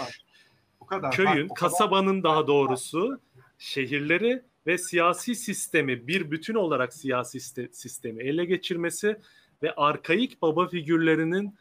[0.86, 1.12] Bu kadar.
[1.12, 2.24] Köyün, Bak, kasabanın kadar.
[2.24, 3.20] daha doğrusu
[3.58, 7.40] şehirleri ve siyasi sistemi bir bütün olarak siyasi
[7.72, 9.18] sistemi ele geçirmesi
[9.64, 11.56] ve arkaik baba figürlerinin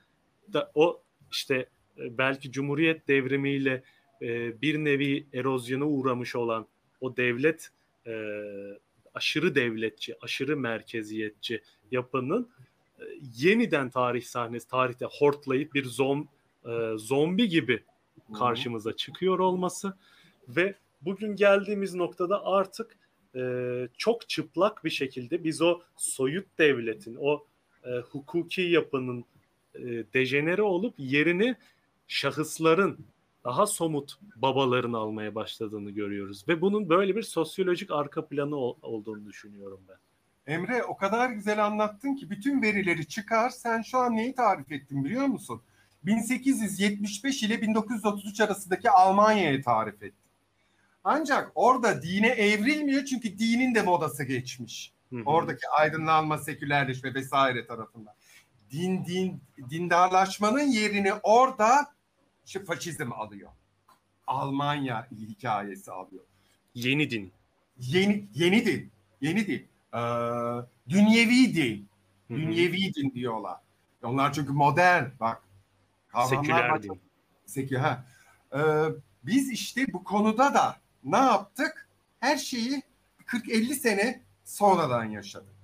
[0.53, 1.55] da o işte
[1.99, 3.83] e, belki Cumhuriyet devrimiyle
[4.23, 6.67] e, bir nevi erozyona uğramış olan
[7.01, 7.71] o devlet
[8.07, 8.15] e,
[9.15, 12.51] aşırı devletçi, aşırı merkeziyetçi yapının
[13.37, 16.29] yeniden tarih sahnesi, tarihte hortlayıp bir zom,
[16.97, 17.83] zombi gibi
[18.33, 19.97] karşımıza çıkıyor olması
[20.49, 22.97] ve bugün geldiğimiz noktada artık
[23.37, 23.43] e,
[23.99, 27.47] çok çıplak bir şekilde biz o soyut devletin, o
[27.85, 29.25] e, hukuki yapının
[29.75, 29.83] e,
[30.15, 31.57] dejenere olup yerini
[32.09, 33.07] şahısların
[33.45, 36.49] daha somut babaların almaya başladığını görüyoruz.
[36.49, 39.97] Ve bunun böyle bir sosyolojik arka planı ol, olduğunu düşünüyorum ben.
[40.55, 43.51] Emre o kadar güzel anlattın ki bütün verileri çıkar.
[43.51, 45.63] Sen şu an neyi tarif ettin biliyor musun?
[46.07, 50.25] 1875 ile 1933 arasındaki Almanya'yı tarif ettin.
[51.05, 54.93] Ancak orada dine evrilmiyor çünkü dinin de modası geçmiş.
[55.11, 55.23] Hı hı.
[55.27, 58.15] Oradaki aydınlanma, sekülerleşme vesaire tarafından.
[58.71, 59.41] Din din
[59.71, 61.87] dindarlaşmanın yerini orada
[62.47, 63.51] işte faşizm alıyor.
[64.27, 66.25] Almanya hikayesi alıyor.
[66.75, 67.33] Yeni din.
[67.79, 68.91] Yeni yeni din.
[69.21, 69.67] Yeni din.
[69.95, 69.99] Ee,
[70.89, 71.89] dünyevi din.
[72.31, 73.61] Dünyevi din diyorlar.
[74.03, 75.05] Onlar çünkü modern.
[75.21, 75.43] Bak
[76.29, 77.01] Seküler din.
[77.47, 78.05] Sekü, ha.
[78.55, 78.59] Ee,
[79.23, 81.89] biz işte bu konuda da ne yaptık?
[82.21, 82.83] Her şeyi
[83.27, 85.55] 40-50 sene sonradan yaşadık.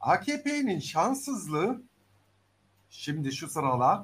[0.00, 1.82] AKP'nin şanssızlığı
[2.90, 4.02] şimdi şu sıralar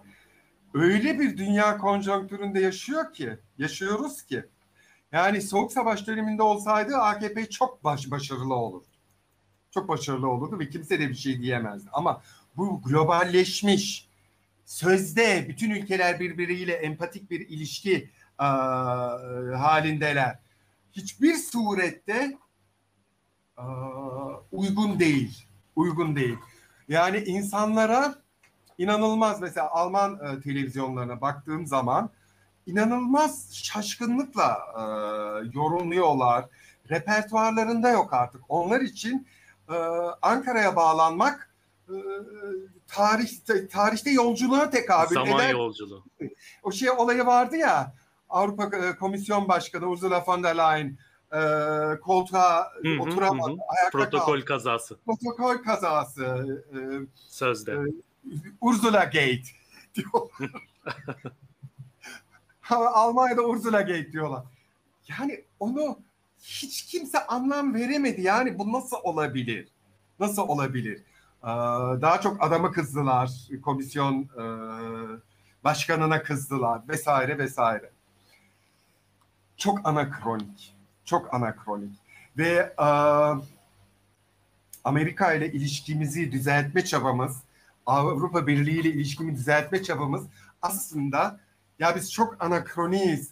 [0.74, 4.44] öyle bir dünya konjonktüründe yaşıyor ki, yaşıyoruz ki.
[5.12, 8.86] Yani Soğuk Savaş döneminde olsaydı AKP çok baş, başarılı olurdu.
[9.70, 11.88] Çok başarılı olurdu ve kimse de bir şey diyemezdi.
[11.92, 12.22] Ama
[12.56, 14.08] bu globalleşmiş,
[14.64, 18.10] sözde bütün ülkeler birbiriyle empatik bir ilişki
[18.40, 18.44] e,
[19.56, 20.38] halindeler.
[20.92, 22.38] Hiçbir surette
[23.58, 23.64] e,
[24.52, 25.46] uygun değil.
[25.76, 26.38] Uygun değil.
[26.88, 28.14] Yani insanlara
[28.78, 32.10] inanılmaz mesela Alman e, televizyonlarına baktığım zaman
[32.66, 34.82] inanılmaz şaşkınlıkla e,
[35.58, 36.44] yorumluyorlar.
[36.90, 38.40] Repertuarlarında yok artık.
[38.48, 39.26] Onlar için
[39.68, 39.74] e,
[40.22, 41.50] Ankara'ya bağlanmak
[41.88, 41.94] e,
[42.92, 43.30] tarih
[43.70, 45.50] tarihte yolculuğa tekabül Zaman eder.
[45.50, 46.04] yolculuğu.
[46.62, 47.94] O şey olayı vardı ya
[48.28, 50.98] Avrupa e, Komisyon Başkanı Ursula von der Leyen
[51.32, 51.40] e,
[52.00, 53.52] koltuğa Hı hı, oturamadı.
[53.52, 53.56] hı.
[53.78, 54.44] Ayakta Protokol kaldı.
[54.44, 56.24] kazası Protokol kazası.
[56.74, 56.78] E,
[57.14, 57.72] sözde.
[57.72, 57.92] Evet.
[58.60, 59.42] Ursula Gate
[59.94, 60.62] diyorlar.
[62.94, 64.44] Almanya'da Ursula Gate diyorlar.
[65.08, 65.98] Yani onu
[66.42, 68.22] hiç kimse anlam veremedi.
[68.22, 69.68] Yani bu nasıl olabilir?
[70.20, 71.02] Nasıl olabilir?
[71.44, 71.46] Ee,
[72.02, 73.30] daha çok adamı kızdılar.
[73.62, 74.44] Komisyon e,
[75.64, 77.90] başkanına kızdılar vesaire vesaire.
[79.56, 80.76] Çok anakronik.
[81.04, 81.98] Çok anakronik.
[82.38, 82.86] Ve e,
[84.84, 87.42] Amerika ile ilişkimizi düzeltme çabamız,
[87.86, 90.26] Avrupa Birliği ile ilişkimi düzeltme çabamız
[90.62, 91.40] aslında
[91.78, 93.30] ya biz çok anakroniyiz.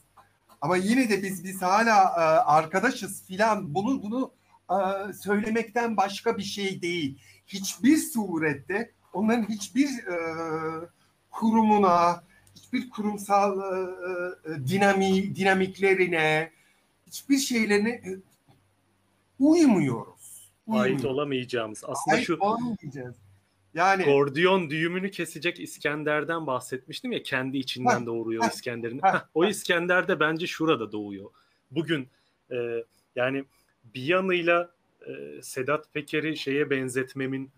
[0.61, 3.75] Ama yine de biz biz hala e, arkadaşız filan.
[3.75, 4.33] Bunu bunu
[5.23, 7.19] söylemekten başka bir şey değil.
[7.53, 10.17] Hiçbir surette onların hiçbir e,
[11.31, 12.25] kurumuna,
[12.57, 13.91] hiçbir kurumsal e,
[14.53, 16.51] e, dinami, dinamiklerine,
[17.07, 18.19] hiçbir şeylerine e,
[19.39, 20.51] uymuyoruz.
[20.69, 21.05] Ait Uymuyoruz.
[21.05, 21.85] olamayacağımız.
[21.87, 23.17] Aslında Ait şu olamayacağız.
[23.75, 29.01] Yani Gordiyon düğümünü kesecek İskender'den bahsetmiştim ya kendi içinden Heh, doğuruyor İskender'in.
[29.35, 31.31] o İskender de bence şurada doğuyor.
[31.71, 32.09] Bugün
[32.51, 32.57] e,
[33.17, 33.45] yani
[33.95, 34.71] bir yanıyla
[35.07, 37.51] e, Sedat Peker'i şeye benzetmemin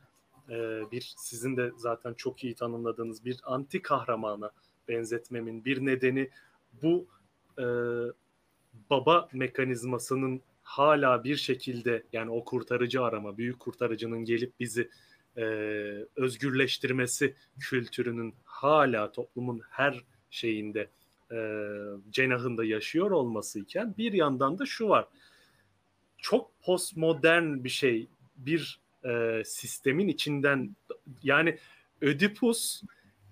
[0.48, 4.50] e, bir sizin de zaten çok iyi tanımladığınız bir anti kahramana
[4.88, 6.30] benzetmemin bir nedeni
[6.82, 7.06] bu
[7.58, 7.64] e,
[8.90, 14.90] baba mekanizmasının hala bir şekilde yani o kurtarıcı arama, büyük kurtarıcının gelip bizi
[15.36, 15.42] e,
[16.16, 20.88] özgürleştirmesi kültürünün hala toplumun her şeyinde
[21.32, 21.38] e,
[22.10, 25.08] cenahında yaşıyor olması iken bir yandan da şu var.
[26.22, 30.76] Çok postmodern bir şey bir e, sistemin içinden
[31.22, 31.58] yani
[32.00, 32.82] Ödipus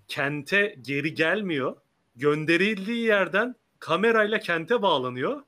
[0.09, 1.77] kente geri gelmiyor.
[2.17, 5.43] Gönderildiği yerden kamerayla kente bağlanıyor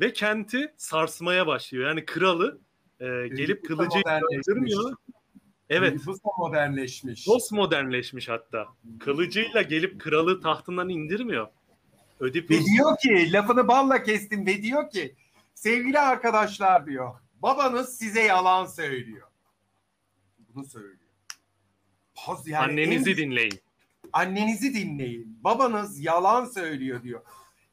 [0.00, 1.88] ve kenti sarsmaya başlıyor.
[1.88, 2.58] Yani kralı
[3.00, 4.48] e, gelip Ödipus modernleşmiş.
[4.48, 4.96] öldürmüyor.
[5.70, 5.92] Evet.
[5.92, 7.26] Nüfus da modernleşmiş.
[7.26, 8.68] Dost modernleşmiş hatta.
[9.00, 11.48] Kılıcıyla gelip kralı tahtından indirmiyor.
[12.20, 15.14] Ödipus Ve diyor ki lafını balla kestim ve diyor ki
[15.60, 19.28] sevgili arkadaşlar diyor babanız size yalan söylüyor.
[20.38, 21.10] Bunu söylüyor.
[22.14, 23.60] Poz yani annenizi en- dinleyin.
[24.12, 25.38] annenizi dinleyin.
[25.44, 27.20] Babanız yalan söylüyor diyor.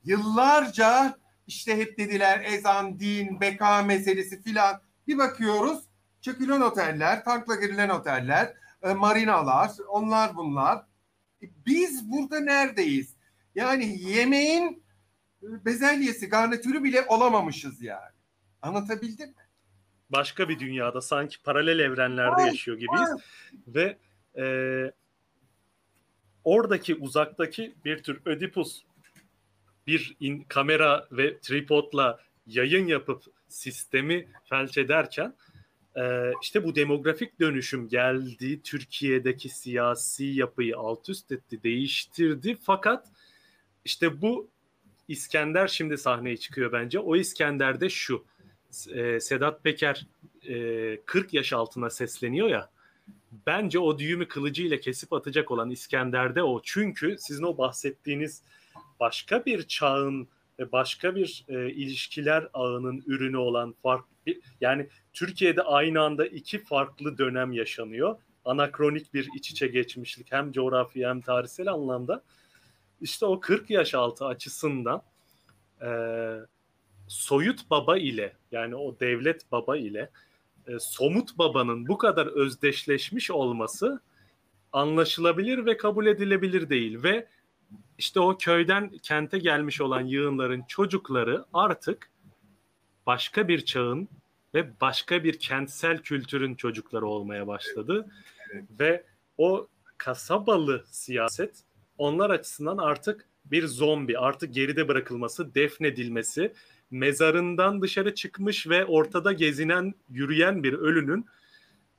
[0.03, 1.17] Yıllarca
[1.47, 4.81] işte hep dediler ezan, din, beka meselesi filan.
[5.07, 5.83] Bir bakıyoruz
[6.21, 10.77] çökülen oteller, tankla girilen oteller, e, marinalar, onlar bunlar.
[11.43, 13.15] E, Biz burada neredeyiz?
[13.55, 14.83] Yani yemeğin
[15.65, 18.11] bezelyesi, garnitürü bile olamamışız yani.
[18.61, 19.47] Anlatabildim mi?
[20.09, 23.09] Başka bir dünyada sanki paralel evrenlerde Ay, yaşıyor gibiyiz.
[23.67, 23.97] Ve
[24.37, 24.45] e,
[26.43, 28.83] oradaki uzaktaki bir tür Ödipus
[29.87, 35.33] bir in, kamera ve tripodla yayın yapıp sistemi felç ederken
[35.95, 43.07] e, işte bu demografik dönüşüm geldi Türkiye'deki siyasi yapıyı alt üst etti, değiştirdi fakat
[43.85, 44.49] işte bu
[45.07, 46.99] İskender şimdi sahneye çıkıyor bence.
[46.99, 48.25] O İskender de şu.
[48.93, 50.05] e, Sedat Peker
[50.47, 52.69] e, 40 yaş altına sesleniyor ya.
[53.45, 56.61] Bence o düğümü kılıcıyla kesip atacak olan İskender'de o.
[56.63, 58.41] Çünkü sizin o bahsettiğiniz
[58.99, 60.27] başka bir çağın
[60.59, 66.63] ve başka bir e, ilişkiler ağının ürünü olan fark bir- yani Türkiye'de aynı anda iki
[66.63, 68.15] farklı dönem yaşanıyor.
[68.45, 72.23] Anakronik bir iç içe geçmişlik hem coğrafi hem tarihsel anlamda.
[73.01, 75.01] İşte o 40 yaş altı açısından
[75.81, 75.89] e,
[77.07, 80.09] soyut baba ile yani o devlet baba ile
[80.67, 84.01] e, somut babanın bu kadar özdeşleşmiş olması
[84.73, 87.27] anlaşılabilir ve kabul edilebilir değil ve
[87.97, 92.09] işte o köyden kente gelmiş olan yığınların çocukları artık
[93.05, 94.09] başka bir çağın
[94.53, 98.07] ve başka bir kentsel kültürün çocukları olmaya başladı
[98.79, 99.03] ve
[99.37, 99.67] o
[99.97, 101.63] kasabalı siyaset
[101.97, 106.53] onlar açısından artık bir zombi, artık geride bırakılması, defnedilmesi,
[106.91, 111.25] mezarından dışarı çıkmış ve ortada gezinen, yürüyen bir ölünün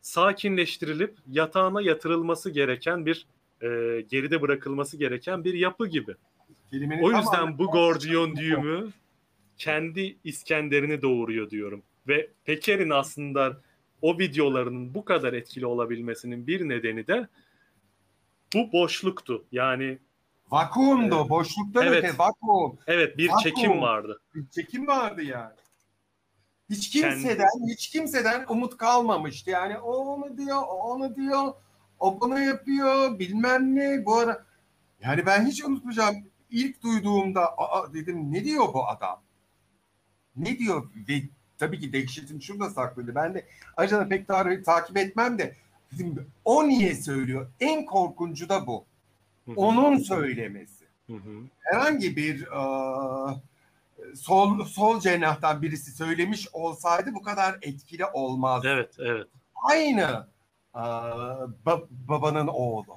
[0.00, 3.26] sakinleştirilip yatağına yatırılması gereken bir
[3.62, 3.68] e,
[4.08, 6.14] geride bırakılması gereken bir yapı gibi.
[6.70, 8.88] Kelimenin O yüzden bu Gordiyon düğümü
[9.58, 11.82] kendi İskender'ini doğuruyor diyorum.
[12.08, 13.60] Ve Peker'in aslında
[14.02, 17.28] o videolarının bu kadar etkili olabilmesinin bir nedeni de
[18.54, 19.44] bu boşluktu.
[19.52, 19.98] Yani
[20.50, 21.16] Vakuumdu.
[21.20, 21.30] Evet.
[21.30, 22.04] Boşluktan Evet.
[22.04, 22.78] öte vakuum.
[22.86, 23.42] evet bir Vakuum.
[23.42, 24.20] çekim vardı.
[24.34, 25.54] Bir çekim vardı yani.
[26.70, 29.50] Hiç Kendi- kimseden, hiç kimseden umut kalmamıştı.
[29.50, 31.52] Yani o onu diyor, o onu diyor,
[32.00, 34.06] o bunu yapıyor, bilmem ne.
[34.06, 34.44] Bu ara
[35.00, 36.16] yani ben hiç unutmayacağım.
[36.50, 39.22] İlk duyduğumda Aa, dedim ne diyor bu adam?
[40.36, 40.90] Ne diyor?
[41.08, 41.22] Ve
[41.58, 43.14] tabii ki dehşetim şurada saklıydı.
[43.14, 43.46] Ben de
[43.76, 45.56] ayrıca pek tarihi takip etmem de
[46.44, 47.50] o niye söylüyor?
[47.60, 48.84] En korkuncu da bu.
[49.44, 49.54] Hı hı.
[49.56, 51.42] Onun söylemesi Hı hı.
[51.58, 58.62] herhangi bir e, sol sol cenahtan birisi söylemiş olsaydı bu kadar etkili olmaz.
[58.66, 59.26] Evet, evet.
[59.54, 60.26] Aynı
[60.74, 60.78] e,
[61.66, 62.94] ba- babanın oğlu.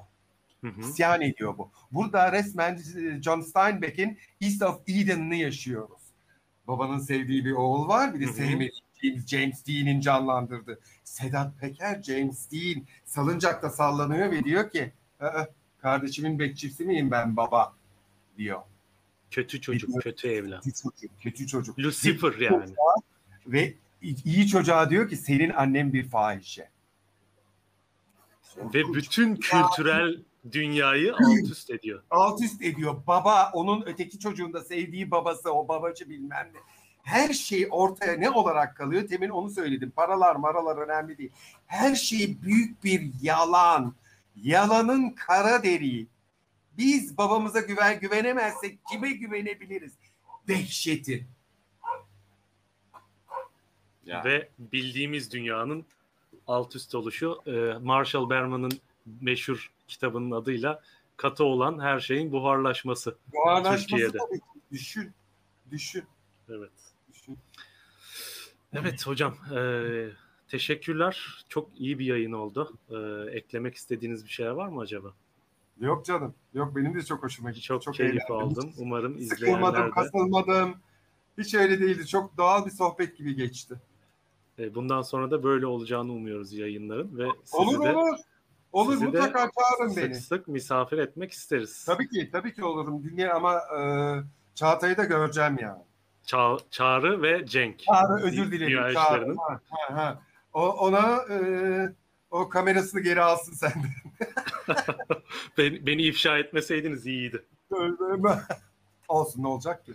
[0.60, 0.80] Hı hı.
[0.80, 1.70] İsyan ediyor bu.
[1.92, 6.02] Burada resmen e, John Steinbeck'in East of Eden'ını yaşıyoruz.
[6.68, 8.70] Babanın sevdiği bir oğul var, bir de sevmediği
[9.02, 10.80] James, James Dean'in canlandırdığı.
[11.04, 15.44] Sedat Peker, James Dean salıncakta sallanıyor ve diyor ki "Aa,
[15.78, 17.74] kardeşimin bekçisi miyim ben baba
[18.38, 18.60] diyor.
[19.30, 20.64] Kötü çocuk, kötü evlat.
[20.64, 21.78] Kötü çocuk, kötü çocuk.
[21.78, 22.74] Lucifer yani.
[23.46, 26.70] Ve iyi çocuğa diyor ki senin annen bir fahişe.
[28.74, 30.22] Ve bütün kültürel
[30.52, 32.02] dünyayı alt üst ediyor.
[32.10, 33.02] alt üst ediyor.
[33.06, 36.58] Baba onun öteki çocuğun da sevdiği babası o babacı bilmem ne.
[37.02, 39.08] Her şey ortaya ne olarak kalıyor?
[39.08, 39.90] Temin onu söyledim.
[39.90, 41.30] Paralar maralar önemli değil.
[41.66, 43.94] Her şey büyük bir yalan.
[44.42, 46.06] Yalanın kara deriği.
[46.78, 49.92] Biz babamıza güven güvenemezsek kime güvenebiliriz?
[50.48, 51.26] Dehşeti.
[54.06, 54.24] Ya.
[54.24, 55.84] Ve bildiğimiz dünyanın
[56.46, 58.72] alt üst oluşu e, Marshall Berman'ın
[59.20, 60.82] meşhur kitabının adıyla
[61.16, 63.16] katı olan her şeyin buharlaşması.
[63.32, 64.18] Buharlaşması Türkiye'de.
[64.18, 64.40] tabii.
[64.72, 65.12] Düşün.
[65.70, 66.04] Düşün.
[66.48, 66.70] Evet.
[68.72, 69.34] Evet hocam.
[69.56, 69.60] e,
[70.48, 71.44] teşekkürler.
[71.48, 72.72] Çok iyi bir yayın oldu.
[72.90, 72.96] E,
[73.36, 75.08] eklemek istediğiniz bir şeyler var mı acaba?
[75.80, 76.34] Yok canım.
[76.54, 77.62] Yok benim de çok hoşuma gitti.
[77.62, 78.34] Çok, çok keyif eğlendim.
[78.36, 78.72] aldım.
[78.78, 79.90] Umarım Sıkılmadım, izleyenler de.
[79.90, 80.74] kasılmadım.
[81.38, 82.06] Hiç öyle değildi.
[82.06, 83.74] Çok doğal bir sohbet gibi geçti.
[84.58, 88.18] E, bundan sonra da böyle olacağını umuyoruz yayınların ve sizi Olur de olur.
[88.72, 90.14] Olur sizi de mutlaka çağırın sık beni.
[90.14, 91.84] sık misafir etmek isteriz.
[91.84, 93.02] Tabii ki, tabii ki olurum.
[93.04, 93.82] Dinle ama e,
[94.54, 95.82] Çağatay'ı da göreceğim yani.
[96.26, 97.78] Ça- Çağrı ve Cenk.
[97.78, 98.94] Çağrı özür dilerim.
[98.94, 99.36] Çağrı.
[99.38, 100.22] Ha, ha, ha.
[100.52, 101.38] O, ona e,
[102.30, 103.86] o kamerasını geri alsın sen de.
[105.58, 107.44] Beni, beni ifşa etmeseydiniz iyiydi.
[109.08, 109.92] Olsun ne olacak ki?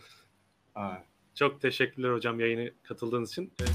[0.74, 1.04] Ha.
[1.36, 3.54] Çok teşekkürler hocam yayına katıldığınız için.
[3.62, 3.66] E,